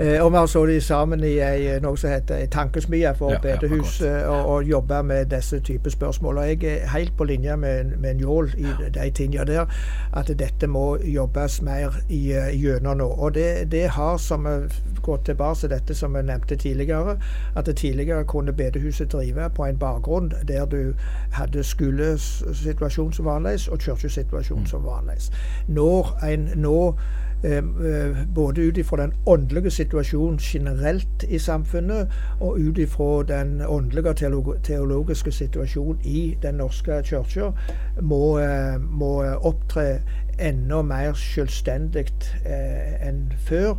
Eh, 0.00 0.24
og 0.24 0.32
vi 0.32 0.36
har 0.40 0.46
sittet 0.50 0.82
sammen 0.82 1.22
i 1.24 1.36
ei, 1.38 1.78
noe 1.80 1.96
som 1.96 2.10
heter 2.10 2.34
ei 2.42 2.46
tankesmie 2.50 3.12
for 3.18 3.36
bedehus 3.42 4.00
eh, 4.02 4.26
og, 4.26 4.46
og 4.56 4.64
jobba 4.66 5.02
med 5.02 5.30
disse 5.30 5.60
typer 5.60 5.90
spørsmål. 5.94 6.38
Og 6.42 6.48
jeg 6.48 6.64
er 6.82 6.88
helt 6.96 7.14
på 7.16 7.24
linje 7.30 7.56
med, 7.56 7.94
med 8.02 8.14
Njål 8.18 8.50
i 8.58 8.66
de 8.98 9.10
tingene 9.14 9.46
der, 9.46 9.70
at 10.12 10.34
dette 10.38 10.66
må 10.66 10.96
jobbes 11.04 11.60
mer 11.62 11.94
i- 12.08 12.32
eh, 12.32 12.50
gjennom 12.58 12.98
nå. 12.98 13.06
Og 13.18 13.34
det, 13.38 13.70
det 13.70 13.84
har, 13.94 14.16
som 14.18 14.44
vi 14.50 14.56
går 15.02 15.22
tilbake 15.30 15.60
til 15.62 15.70
dette 15.76 15.94
som 15.94 16.14
vi 16.18 16.22
nevnte 16.26 16.56
tidligere, 16.56 17.16
at 17.56 17.66
det 17.70 17.76
tidligere 17.76 18.24
kunne 18.24 18.52
bedehuset 18.52 19.12
drive 19.12 19.46
på 19.54 19.64
en 19.70 19.78
bakgrunn 19.78 20.32
der 20.48 20.66
du 20.66 20.94
hadde 21.38 21.64
skolesituasjon 21.68 23.12
som 23.12 23.24
var 23.24 23.68
og 23.70 23.78
kirkesituasjon 23.78 24.66
som 24.66 24.84
var. 24.84 25.04
Når 25.68 26.18
en 26.32 26.50
nå 26.56 26.94
eh, 27.44 27.56
eh, 27.58 28.16
både 28.34 28.60
ut 28.60 28.78
ifra 28.78 28.96
den 29.02 29.12
åndelige 29.26 29.70
situasjonen 29.70 30.38
generelt 30.38 31.24
i 31.28 31.38
samfunnet, 31.38 32.08
og 32.40 32.58
ut 32.58 32.78
ifra 32.78 33.22
den 33.22 33.62
åndelige 33.66 34.08
og 34.08 34.56
teologiske 34.64 35.32
situasjonen 35.32 36.00
i 36.04 36.36
Den 36.42 36.54
norske 36.54 37.02
kirka, 37.02 37.50
må, 38.00 38.38
eh, 38.38 38.80
må 38.80 39.22
opptre 39.36 40.00
enda 40.38 40.82
mer 40.82 41.12
selvstendig 41.12 42.06
enn 43.02 43.32
før. 43.38 43.74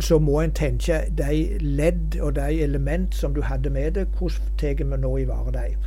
Så 0.00 0.18
må 0.18 0.40
en 0.40 0.52
tenke 0.54 1.00
de 1.18 1.58
ledd 1.60 2.20
og 2.20 2.36
de 2.36 2.62
element 2.62 3.14
som 3.14 3.34
du 3.34 3.42
hadde 3.42 3.70
med 3.70 3.90
deg, 3.90 4.06
hvordan 4.18 4.56
tar 4.58 4.74
vi 4.78 4.96
nå 4.96 5.16
i 5.16 5.26
vare 5.26 5.52
dem? 5.52 5.80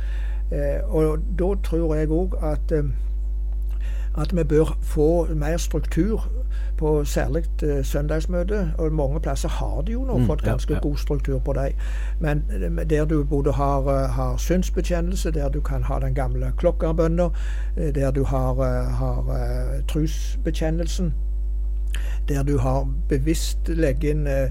Eh, 0.52 0.80
og 0.94 1.18
da 1.38 1.54
tror 1.64 1.94
jeg 1.94 2.08
òg 2.08 2.38
at 2.42 2.72
eh, 2.72 2.84
at 4.18 4.36
vi 4.36 4.44
bør 4.44 4.78
få 4.82 5.34
mer 5.34 5.56
struktur 5.56 6.28
på 6.76 7.04
særlig 7.04 7.44
eh, 7.62 7.84
søndagsmøte. 7.84 8.72
Og 8.78 8.92
mange 8.92 9.20
plasser 9.20 9.48
har 9.48 9.82
de 9.82 9.92
jo 9.92 10.04
nå 10.04 10.18
Mm, 10.18 10.26
fått 10.26 10.42
ja, 10.42 10.50
ganske 10.50 10.74
ja. 10.74 10.80
god 10.80 10.96
struktur 10.96 11.38
på 11.38 11.52
dem. 11.52 11.72
Men 12.20 12.44
der 12.90 13.04
du 13.04 13.24
både 13.24 13.52
har, 13.52 14.06
har 14.06 14.36
synsbekjennelse, 14.36 15.30
der 15.30 15.48
du 15.48 15.60
kan 15.60 15.82
ha 15.82 15.98
den 15.98 16.14
gamle 16.14 16.52
klokkerbønna, 16.56 17.28
eh, 17.76 17.94
der 17.94 18.10
du 18.10 18.24
har, 18.24 18.54
har 18.88 19.24
trosbekjennelsen, 19.88 21.14
der 22.28 22.42
du 22.42 22.58
har 22.58 22.88
bevisst 23.08 23.68
legge 23.68 24.10
inn 24.10 24.26
eh, 24.26 24.50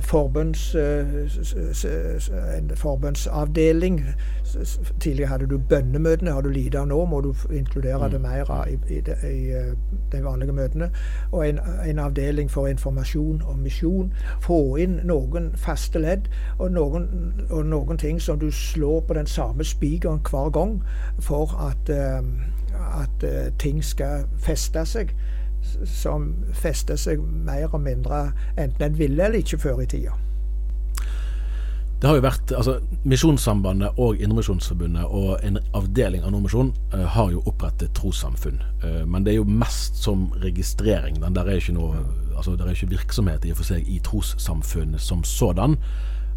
forbønns, 0.00 0.74
eh, 0.74 2.58
en 2.58 2.70
forbønnsavdeling. 2.74 4.04
Tidligere 5.00 5.28
hadde 5.28 5.46
du 5.46 5.58
bønnemøtene, 5.58 6.30
har 6.30 6.40
du 6.40 6.48
lite 6.48 6.78
av 6.78 6.86
nå, 6.86 7.04
må 7.04 7.20
du 7.20 7.34
inkludere 7.52 8.10
det 8.10 8.20
mer 8.20 8.66
i, 8.68 8.78
i, 8.94 8.98
i 8.98 9.50
eh, 9.50 9.72
de 10.12 10.24
vanlige 10.24 10.52
møtene. 10.52 10.90
Og 11.32 11.48
en, 11.48 11.60
en 11.86 11.98
avdeling 11.98 12.50
for 12.50 12.66
informasjon 12.66 13.42
og 13.46 13.58
misjon. 13.58 14.12
Få 14.40 14.76
inn 14.76 15.00
noen 15.04 15.52
faste 15.56 16.02
ledd 16.02 16.26
og 16.58 16.72
noen, 16.72 17.08
og 17.50 17.66
noen 17.66 17.98
ting 17.98 18.20
som 18.20 18.38
du 18.38 18.50
slår 18.50 19.00
på 19.00 19.14
den 19.14 19.26
samme 19.26 19.64
spikeren 19.64 20.20
hver 20.30 20.50
gang 20.50 20.82
for 21.20 21.54
at, 21.70 21.90
at 23.02 23.24
ting 23.58 23.84
skal 23.84 24.26
feste 24.38 24.86
seg 24.86 25.14
som 25.88 26.32
fester 26.52 26.98
seg 27.00 27.22
mer 27.22 27.70
og 27.72 27.80
mindre 27.84 28.28
enten 28.56 28.86
en 28.86 28.98
ville 28.98 29.24
eller 29.24 29.42
ikke 29.42 29.60
før 29.62 29.82
i 29.84 29.88
tida. 29.90 30.16
Det 32.02 32.08
har 32.10 32.16
jo 32.18 32.22
vært, 32.24 32.52
altså 32.58 32.72
Misjonssambandet 33.06 33.98
og 34.02 34.18
Indremisjonsforbundet 34.18 35.04
og 35.06 35.36
en 35.46 35.60
avdeling 35.78 36.24
av 36.26 36.32
Nordmisjon 36.34 36.72
eh, 36.96 37.04
har 37.14 37.28
jo 37.30 37.44
opprettet 37.46 37.92
trossamfunn. 37.94 38.58
Eh, 38.82 39.04
men 39.06 39.22
det 39.22 39.30
er 39.30 39.38
jo 39.38 39.46
mest 39.46 40.00
som 40.02 40.24
registrering. 40.42 41.20
Der 41.22 41.46
er 41.46 41.60
ikke 41.60 41.76
noe, 41.76 42.00
altså 42.34 42.56
Det 42.56 42.66
er 42.66 42.74
ikke 42.74 42.96
virksomhet 42.96 43.46
i 43.46 43.52
og 43.54 43.60
for 43.60 43.70
seg 43.70 43.86
i 43.86 44.00
trossamfunn 44.02 44.98
som 44.98 45.22
sådan. 45.22 45.78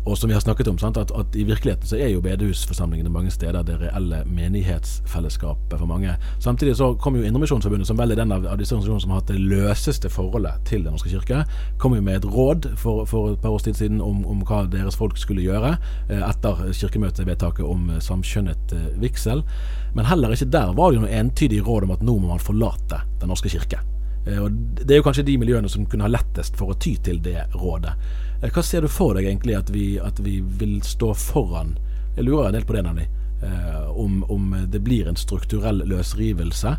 Og 0.05 0.17
som 0.17 0.29
vi 0.29 0.35
har 0.35 0.41
snakket 0.43 0.67
om, 0.69 0.77
sant, 0.77 0.97
at, 1.01 1.09
at 1.17 1.35
i 1.35 1.43
virkeligheten 1.47 1.89
så 1.89 1.97
er 1.97 2.11
jo 2.13 2.21
bedehusforsamlingene 2.21 3.09
mange 3.09 3.31
steder 3.33 3.63
det 3.65 3.79
reelle 3.81 4.19
menighetsfellesskapet 4.29 5.79
for 5.79 5.89
mange. 5.89 6.13
Samtidig 6.39 6.75
så 6.77 6.91
kom 7.01 7.17
jo 7.17 7.23
Indremisjonsforbundet, 7.25 7.87
som 7.89 7.97
vel 7.97 8.13
er 8.13 8.19
den 8.19 8.33
av, 8.35 8.45
av 8.45 8.59
disse 8.61 8.75
organisasjonene 8.75 9.01
som 9.01 9.15
har 9.15 9.23
hatt 9.23 9.33
det 9.33 9.41
løseste 9.41 10.11
forholdet 10.13 10.61
til 10.69 10.85
Den 10.85 10.93
norske 10.93 11.09
kirke, 11.09 11.41
kom 11.81 11.97
jo 11.97 12.03
med 12.05 12.19
et 12.19 12.29
råd 12.29 12.69
for, 12.77 13.01
for 13.09 13.33
et 13.33 13.41
par 13.41 13.57
års 13.57 13.65
tid 13.65 13.81
siden 13.81 14.03
om, 14.03 14.21
om 14.29 14.45
hva 14.45 14.61
deres 14.69 14.99
folk 14.99 15.17
skulle 15.17 15.45
gjøre 15.45 15.73
eh, 15.73 16.21
etter 16.21 16.61
kirkemøtevedtaket 16.69 17.65
om 17.65 17.89
eh, 17.89 18.03
samkjønnet 18.03 18.77
eh, 18.77 18.87
vigsel. 19.01 19.41
Men 19.97 20.05
heller 20.05 20.37
ikke 20.37 20.51
der 20.53 20.77
var 20.77 20.91
det 20.91 20.99
jo 20.99 21.07
noe 21.07 21.17
entydig 21.17 21.65
råd 21.65 21.89
om 21.89 21.97
at 21.97 22.05
nå 22.05 22.19
må 22.19 22.35
man 22.35 22.45
forlate 22.45 23.01
Den 23.21 23.33
norske 23.33 23.49
kirke. 23.49 23.81
Eh, 24.25 24.43
Og 24.43 24.51
Det 24.51 24.91
er 24.91 24.97
jo 24.97 25.03
kanskje 25.03 25.25
de 25.25 25.37
miljøene 25.37 25.69
som 25.69 25.85
kunne 25.85 26.05
ha 26.05 26.11
lettest 26.11 26.57
for 26.57 26.73
å 26.73 26.79
ty 26.79 26.95
til 26.97 27.21
det 27.21 27.45
rådet. 27.55 27.93
Eh, 28.41 28.49
Hva 28.49 28.63
ser 28.63 28.81
du 28.81 28.87
for 28.87 29.13
deg 29.13 29.25
egentlig 29.25 29.57
at 29.57 29.69
vi, 29.69 29.99
at 29.99 30.19
vi 30.19 30.41
vil 30.41 30.81
stå 30.81 31.13
foran? 31.13 31.77
Jeg 32.15 32.25
lurer 32.25 32.47
en 32.47 32.53
del 32.53 32.65
på 32.65 32.73
det, 32.73 32.83
nemlig. 32.83 33.07
Eh, 33.43 33.89
om, 33.99 34.23
om 34.29 34.55
det 34.71 34.81
blir 34.83 35.07
en 35.07 35.15
strukturell 35.15 35.83
løsrivelse 35.85 36.77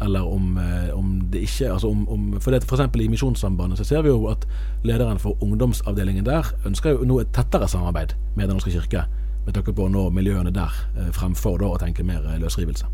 eller 0.00 0.26
om, 0.28 0.58
om 0.92 1.12
det 1.32 1.40
ikke 1.46 1.70
altså 1.72 1.88
om, 1.88 2.02
om, 2.08 2.24
For 2.40 2.52
eksempel 2.52 3.00
i 3.00 3.08
Misjonssambandet 3.08 3.78
så 3.78 3.84
ser 3.84 4.02
vi 4.04 4.10
jo 4.10 4.26
at 4.28 4.44
lederen 4.84 5.18
for 5.18 5.40
ungdomsavdelingen 5.40 6.24
der 6.24 6.44
ønsker 6.68 6.98
jo 6.98 7.08
nå 7.08 7.16
et 7.22 7.32
tettere 7.32 7.64
samarbeid 7.68 8.12
med 8.36 8.48
Den 8.48 8.58
norske 8.58 8.74
kirke, 8.74 9.06
med 9.46 9.54
tanke 9.54 9.72
på 9.72 9.86
å 9.86 9.88
nå 9.88 10.10
miljøene 10.12 10.52
der, 10.52 10.76
fremfor 11.16 11.56
da 11.58 11.72
å 11.72 11.80
tenke 11.80 12.04
mer 12.04 12.28
løsrivelse. 12.38 12.84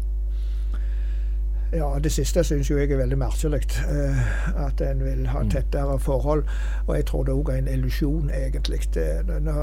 Ja, 1.73 1.99
Det 2.05 2.13
siste 2.13 2.45
syns 2.45 2.71
jo 2.71 2.77
jeg 2.77 2.91
er 2.93 2.97
veldig 2.97 3.17
merkelig. 3.19 3.63
Uh, 3.89 4.67
at 4.67 4.81
en 4.81 5.05
vil 5.05 5.27
ha 5.27 5.43
mm. 5.43 5.51
tettere 5.51 5.99
forhold. 5.99 6.45
Og 6.87 6.97
jeg 6.97 7.07
tror 7.07 7.25
det 7.25 7.35
òg 7.35 7.49
er 7.49 7.63
en 7.63 7.69
illusjon, 7.69 8.31
egentlig. 8.31 8.81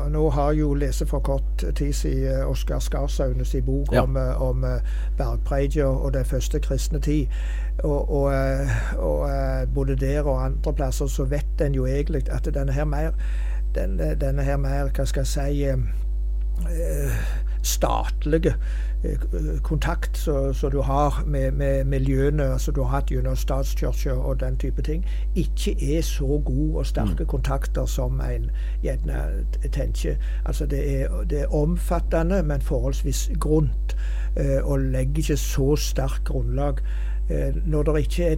Nå, 0.10 0.30
har 0.30 0.52
jo 0.52 0.74
lest 0.74 1.06
for 1.08 1.20
kort 1.20 1.66
tid 1.76 1.94
siden 1.94 2.44
Oskar 2.46 2.80
Skarsaune 2.80 3.46
sin 3.46 3.66
bok 3.66 3.94
ja. 3.94 4.02
om, 4.02 4.18
eh, 4.18 4.42
om 4.42 4.64
eh, 4.64 4.82
bergpreika 5.18 5.86
og 5.86 6.14
den 6.14 6.26
første 6.26 6.60
kristne 6.60 7.00
tid. 7.00 7.28
Og, 7.84 8.10
og, 8.10 8.34
og, 8.98 9.30
både 9.76 9.96
der 9.96 10.22
og 10.22 10.46
andre 10.46 10.74
plasser 10.74 11.08
så 11.08 11.24
vet 11.24 11.62
en 11.62 11.76
jo 11.76 11.86
egentlig 11.86 12.24
at 12.32 12.50
denne 12.54 12.72
her 12.72 12.86
mer, 12.86 13.12
denne, 13.76 14.16
denne 14.16 14.44
her 14.44 14.58
mer 14.58 14.90
hva 14.96 15.06
skal 15.06 15.22
jeg 15.22 15.28
si, 15.28 15.66
statlige 17.64 18.56
Eh, 18.56 18.89
kontakt 19.64 20.18
som 20.54 20.72
du 20.72 20.82
har 20.82 21.24
med, 21.26 21.52
med 21.52 21.84
miljøene 21.84 22.60
som 22.60 22.74
du 22.74 22.82
har 22.84 23.00
hatt 23.00 23.12
gjennom 23.12 23.36
statskirka 23.36 24.14
og 24.14 24.40
den 24.40 24.58
type 24.60 24.82
ting, 24.82 25.06
ikke 25.36 25.76
er 25.98 26.02
så 26.02 26.42
gode 26.46 26.82
og 26.82 26.86
sterke 26.86 27.24
mm. 27.24 27.30
kontakter 27.32 27.86
som 27.86 28.20
en 28.22 28.50
gjerne 28.84 29.46
tenker. 29.72 30.16
Altså 30.46 30.66
det 30.66 30.82
er, 31.02 31.24
det 31.30 31.42
er 31.42 31.56
omfattende, 31.56 32.44
men 32.44 32.62
forholdsvis 32.62 33.30
grunt, 33.40 33.96
eh, 34.36 34.60
og 34.64 34.80
legger 34.80 35.24
ikke 35.24 35.38
så 35.38 35.76
sterkt 35.76 36.24
grunnlag. 36.28 36.84
Eh, 37.30 37.56
når 37.66 37.84
det 37.84 38.00
ikke 38.00 38.34
er 38.34 38.38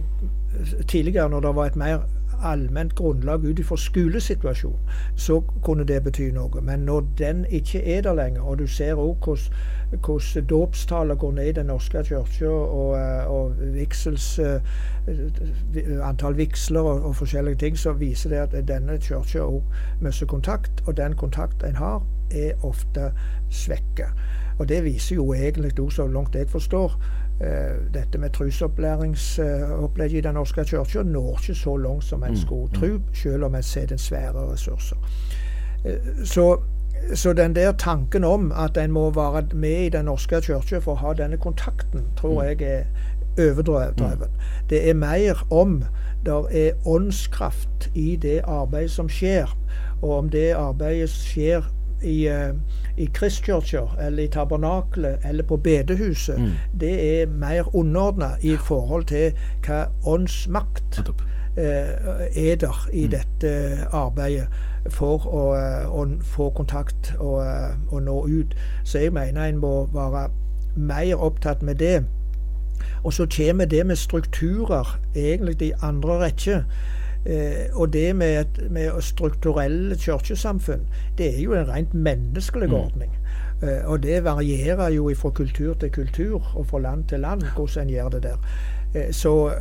Tidligere, 0.88 1.30
når 1.30 1.40
det 1.40 1.54
var 1.56 1.66
et 1.66 1.76
mer 1.76 2.02
allment 2.42 2.94
grunnlag 2.94 3.44
ut 3.44 3.58
ifra 3.58 3.76
skolesituasjonen, 3.76 4.78
så 5.16 5.40
kunne 5.64 5.84
det 5.84 6.02
bety 6.04 6.30
noe. 6.34 6.62
Men 6.62 6.86
når 6.88 7.04
den 7.18 7.44
ikke 7.50 7.82
er 7.96 8.02
der 8.02 8.14
lenger, 8.14 8.42
og 8.42 8.58
du 8.58 8.66
ser 8.66 9.00
òg 9.00 9.16
hvordan 9.22 10.46
dåpstallet 10.48 11.18
går 11.18 11.32
ned 11.32 11.46
i 11.46 11.52
Den 11.52 11.66
norske 11.66 12.04
kirke, 12.04 12.48
og, 12.48 12.94
eh, 12.98 13.30
og 13.30 13.52
viksels, 13.74 14.38
uh, 14.38 16.08
antall 16.08 16.36
vigsler 16.36 16.80
og, 16.80 17.04
og, 17.04 17.16
forskjellige 17.16 17.56
ting, 17.56 17.78
så 17.78 17.92
viser 17.92 18.30
det 18.30 18.36
at 18.36 18.68
denne 18.68 18.98
kirka 18.98 19.44
òg 19.44 19.62
mister 20.00 20.26
kontakt. 20.26 20.82
Og 20.86 20.96
den 20.96 21.14
kontakt 21.14 21.62
en 21.62 21.76
har, 21.76 22.02
er 22.30 22.52
ofte 22.64 23.12
svekka. 23.50 24.08
Og 24.58 24.68
det 24.68 24.84
viser 24.84 25.16
jo 25.16 25.32
egentlig 25.32 25.78
òg, 25.80 25.90
så 25.90 26.06
langt 26.06 26.34
jeg 26.34 26.48
forstår, 26.48 26.96
Eh, 27.31 27.31
dette 27.94 28.18
med 28.18 28.30
trusopplæringsopplegget 28.30 30.18
i 30.18 30.20
Den 30.20 30.34
norske 30.34 30.64
kirke 30.64 31.04
når 31.04 31.38
ikke 31.40 31.54
så 31.54 31.76
langt 31.76 32.04
som 32.04 32.22
en 32.22 32.30
mm, 32.30 32.36
skulle 32.36 32.68
mm. 32.72 32.80
tro, 32.80 33.14
selv 33.14 33.44
om 33.44 33.54
en 33.54 33.62
den 33.88 33.98
svære 33.98 34.52
ressurser. 34.52 34.96
Eh, 35.84 36.24
så, 36.24 36.60
så, 37.14 37.32
den 37.32 37.54
der 37.54 37.72
tanken 37.72 38.24
om 38.24 38.52
at 38.52 38.84
en 38.84 38.92
må 38.92 39.10
være 39.10 39.42
med 39.54 39.86
i 39.86 39.88
Den 39.88 40.04
norske 40.04 40.40
kirke 40.40 40.80
for 40.80 40.92
å 40.92 41.00
ha 41.02 41.12
denne 41.12 41.36
kontakten, 41.36 42.06
tror 42.16 42.42
mm. 42.42 42.48
jeg 42.48 42.62
er 42.62 42.84
overdreven. 43.50 44.30
Det 44.70 44.88
er 44.90 44.94
mer 44.94 45.46
om 45.50 45.84
det 46.24 46.44
er 46.50 46.86
åndskraft 46.86 47.90
i 47.94 48.16
det 48.16 48.40
arbeidet 48.44 48.90
som 48.90 49.08
skjer, 49.08 49.58
og 50.02 50.10
om 50.18 50.30
det 50.30 50.52
arbeidet 50.54 51.10
skjer 51.10 51.66
i, 52.04 52.28
uh, 52.28 52.54
i 52.96 53.08
Kristkirka 53.14 53.86
eller 54.00 54.22
i 54.22 54.28
tabernaklet 54.28 55.18
eller 55.24 55.44
på 55.44 55.56
bedehuset, 55.56 56.40
mm. 56.40 56.50
det 56.80 57.22
er 57.22 57.26
mer 57.26 57.76
underordna 57.76 58.34
i 58.40 58.56
forhold 58.56 59.04
til 59.04 59.32
hva 59.66 59.84
åndsmakt 60.06 61.00
eh, 61.56 61.92
er 62.36 62.56
der 62.56 62.88
i 62.92 63.04
mm. 63.04 63.10
dette 63.10 63.52
arbeidet 63.92 64.46
for 64.90 65.26
å, 65.26 65.44
uh, 65.54 65.92
å 65.94 66.06
få 66.34 66.50
kontakt 66.56 67.14
og, 67.18 67.44
og, 67.90 68.00
nå 68.02 68.16
ut. 68.26 68.56
Så 68.84 68.98
jeg 68.98 69.12
mener 69.14 69.46
en 69.46 69.60
må 69.62 69.86
være 69.92 70.28
mer 70.76 71.14
opptatt 71.16 71.62
med 71.62 71.74
det. 71.74 72.02
Og 73.04 73.12
så 73.12 73.26
kommer 73.36 73.64
det 73.64 73.86
med 73.86 73.96
strukturer 73.96 74.98
egentlig 75.14 75.68
i 75.68 75.72
andre 75.82 76.18
rekke. 76.24 76.64
Eh, 77.26 77.70
og 77.72 77.92
det 77.92 78.16
med, 78.16 78.44
med 78.70 79.00
strukturelle 79.00 79.96
kirkesamfunn, 79.96 80.86
det 81.18 81.36
er 81.36 81.42
jo 81.42 81.54
en 81.54 81.68
rent 81.68 81.94
menneskelig 81.94 82.68
mm. 82.68 82.74
ordning. 82.74 83.16
Eh, 83.62 83.90
og 83.90 84.02
det 84.02 84.24
varierer 84.24 84.88
jo 84.88 85.10
fra 85.16 85.30
kultur 85.30 85.74
til 85.74 85.90
kultur 85.90 86.56
og 86.56 86.66
fra 86.66 86.78
land 86.78 87.04
til 87.08 87.20
land 87.20 87.42
hvordan 87.56 87.86
en 87.86 87.90
gjør 87.90 88.08
det 88.08 88.22
der. 88.22 88.36
Eh, 88.94 89.12
så, 89.12 89.52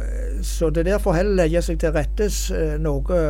så, 0.41 0.69
det 0.69 0.85
der 0.85 0.97
får 0.97 1.13
heller 1.13 1.43
legge 1.43 1.61
seg 1.61 1.79
til 1.79 1.91
rettes 1.91 2.51
noe 2.79 3.21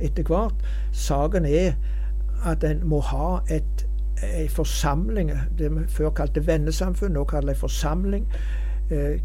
etter 0.00 0.22
hvert. 0.22 0.54
Saken 0.92 1.46
er 1.46 1.72
at 2.46 2.64
en 2.64 2.86
må 2.88 3.00
ha 3.00 3.40
et, 3.50 3.86
en 4.22 4.48
forsamling, 4.48 5.32
det 5.58 5.72
vi 5.74 5.86
før 5.88 6.10
kalte 6.10 6.46
vennesamfunn, 6.46 7.12
nå 7.12 7.24
kaller 7.24 7.52
jeg 7.52 7.62
forsamling 7.64 8.26
eh, 8.30 8.67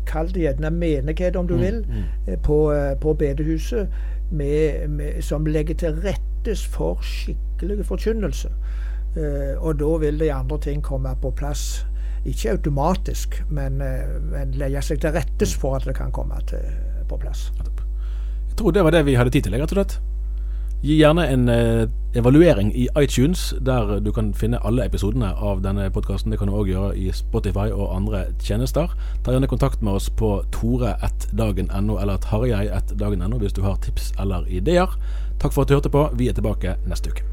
Kall 0.05 0.31
det 0.33 0.41
gjerne 0.43 0.71
menighet, 0.75 1.35
om 1.35 1.47
du 1.47 1.53
mm, 1.55 1.61
vil, 1.61 1.85
mm, 1.87 2.03
mm. 2.27 2.41
På, 2.43 2.57
eh, 2.73 2.97
på, 2.99 3.13
bedehuset, 3.13 3.87
med, 4.31 4.87
med, 4.89 5.21
som 5.21 5.45
legger 5.45 5.77
til 5.79 5.99
rettes 6.03 6.65
for 6.65 6.99
skikkelig 7.01 7.85
forkynnelse. 7.85 8.51
Eh, 9.15 9.53
og 9.57 9.79
da 9.79 9.97
vil 10.01 10.19
de 10.19 10.31
andre 10.33 10.59
ting 10.59 10.83
komme 10.83 11.15
på 11.21 11.31
plass. 11.31 11.85
Ikke 12.25 12.51
automatisk, 12.51 13.43
men, 13.49 13.81
eh, 13.81 14.17
men 14.31 14.55
legge 14.57 14.81
seg 14.81 15.01
til 15.03 15.15
rettes 15.15 15.55
for 15.55 15.75
at 15.77 15.87
det 15.87 15.95
kan 15.95 16.11
komme 16.11 16.39
til, 16.47 16.63
på 17.09 17.17
plass. 17.17 17.51
Jeg 18.49 18.57
tror 18.57 18.71
det 18.71 18.83
var 18.83 18.91
det 18.91 19.05
vi 19.05 19.15
hadde 19.15 19.31
tid 19.33 19.47
til, 19.47 19.55
rett 19.57 19.71
og 19.71 19.79
slett. 19.79 19.99
Gi 20.83 20.97
gjerne 20.99 21.23
en 21.31 21.49
eh, 21.49 21.85
evaluering 22.13 22.73
i 22.75 22.89
iTunes, 22.99 23.53
der 23.65 23.99
du 24.03 24.11
kan 24.11 24.33
finne 24.35 24.59
alle 24.67 24.83
episodene 24.83 25.29
av 25.31 25.61
denne 25.63 25.85
podkasten. 25.95 26.33
Det 26.33 26.41
kan 26.41 26.51
du 26.51 26.57
òg 26.59 26.67
gjøre 26.73 26.89
i 26.99 27.07
Spotify 27.15 27.69
og 27.71 27.93
andre 27.95 28.25
tjenester. 28.43 28.91
Ta 29.23 29.31
gjerne 29.31 29.47
kontakt 29.47 29.79
med 29.79 29.95
oss 29.95 30.09
på 30.11 30.35
tore1dagen.no 30.51 31.95
eller 32.03 32.19
tarjei1dagen.no 32.27 33.39
hvis 33.39 33.55
du 33.55 33.63
har 33.63 33.79
tips 33.79 34.11
eller 34.19 34.43
ideer. 34.51 34.99
Takk 35.39 35.55
for 35.55 35.63
at 35.63 35.71
du 35.71 35.79
hørte 35.79 35.93
på. 35.93 36.09
Vi 36.19 36.27
er 36.27 36.35
tilbake 36.35 36.75
neste 36.83 37.15
uke. 37.15 37.32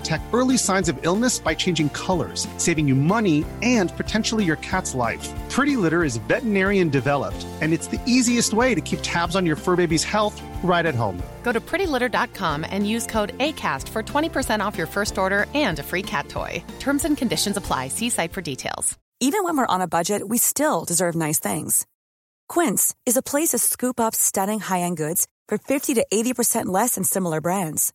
detect 0.00 0.24
early 0.34 0.58
signs 0.58 0.88
of 0.88 0.98
illness 1.02 1.38
by 1.38 1.54
changing 1.54 1.88
colors, 1.90 2.46
saving 2.58 2.86
you 2.88 2.94
money 2.94 3.44
and 3.62 3.96
potentially 3.96 4.44
your 4.44 4.56
cat's 4.56 4.94
life. 4.94 5.26
Pretty 5.48 5.76
Litter 5.76 6.04
is 6.04 6.16
veterinarian 6.28 6.88
developed, 6.88 7.46
and 7.62 7.72
it's 7.72 7.86
the 7.86 8.00
easiest 8.06 8.52
way 8.52 8.74
to 8.74 8.80
keep 8.80 8.98
tabs 9.02 9.36
on 9.36 9.46
your 9.46 9.56
fur 9.56 9.76
baby's 9.76 10.04
health 10.04 10.36
right 10.62 10.86
at 10.86 10.94
home. 10.94 11.22
Go 11.42 11.52
to 11.52 11.60
prettylitter.com 11.60 12.66
and 12.68 12.86
use 12.94 13.06
code 13.06 13.32
ACAST 13.38 13.88
for 13.88 14.02
20% 14.02 14.66
off 14.66 14.76
your 14.76 14.88
first 14.88 15.16
order 15.16 15.46
and 15.54 15.78
a 15.78 15.82
free 15.82 16.02
cat 16.02 16.28
toy. 16.28 16.62
Terms 16.80 17.04
and 17.04 17.16
conditions 17.16 17.56
apply. 17.56 17.88
See 17.88 18.10
site 18.10 18.32
for 18.32 18.42
details. 18.42 18.98
Even 19.20 19.44
when 19.44 19.56
we're 19.56 19.74
on 19.74 19.80
a 19.80 19.88
budget, 19.88 20.28
we 20.28 20.36
still 20.36 20.84
deserve 20.84 21.14
nice 21.14 21.38
things. 21.38 21.86
Quince 22.50 22.94
is 23.06 23.16
a 23.16 23.22
place 23.22 23.52
to 23.52 23.58
scoop 23.58 23.98
up 23.98 24.14
stunning 24.14 24.60
high 24.60 24.82
end 24.82 24.98
goods 24.98 25.26
for 25.48 25.56
50 25.56 25.94
to 25.94 26.06
80% 26.12 26.66
less 26.66 26.96
than 26.96 27.04
similar 27.04 27.40
brands. 27.40 27.94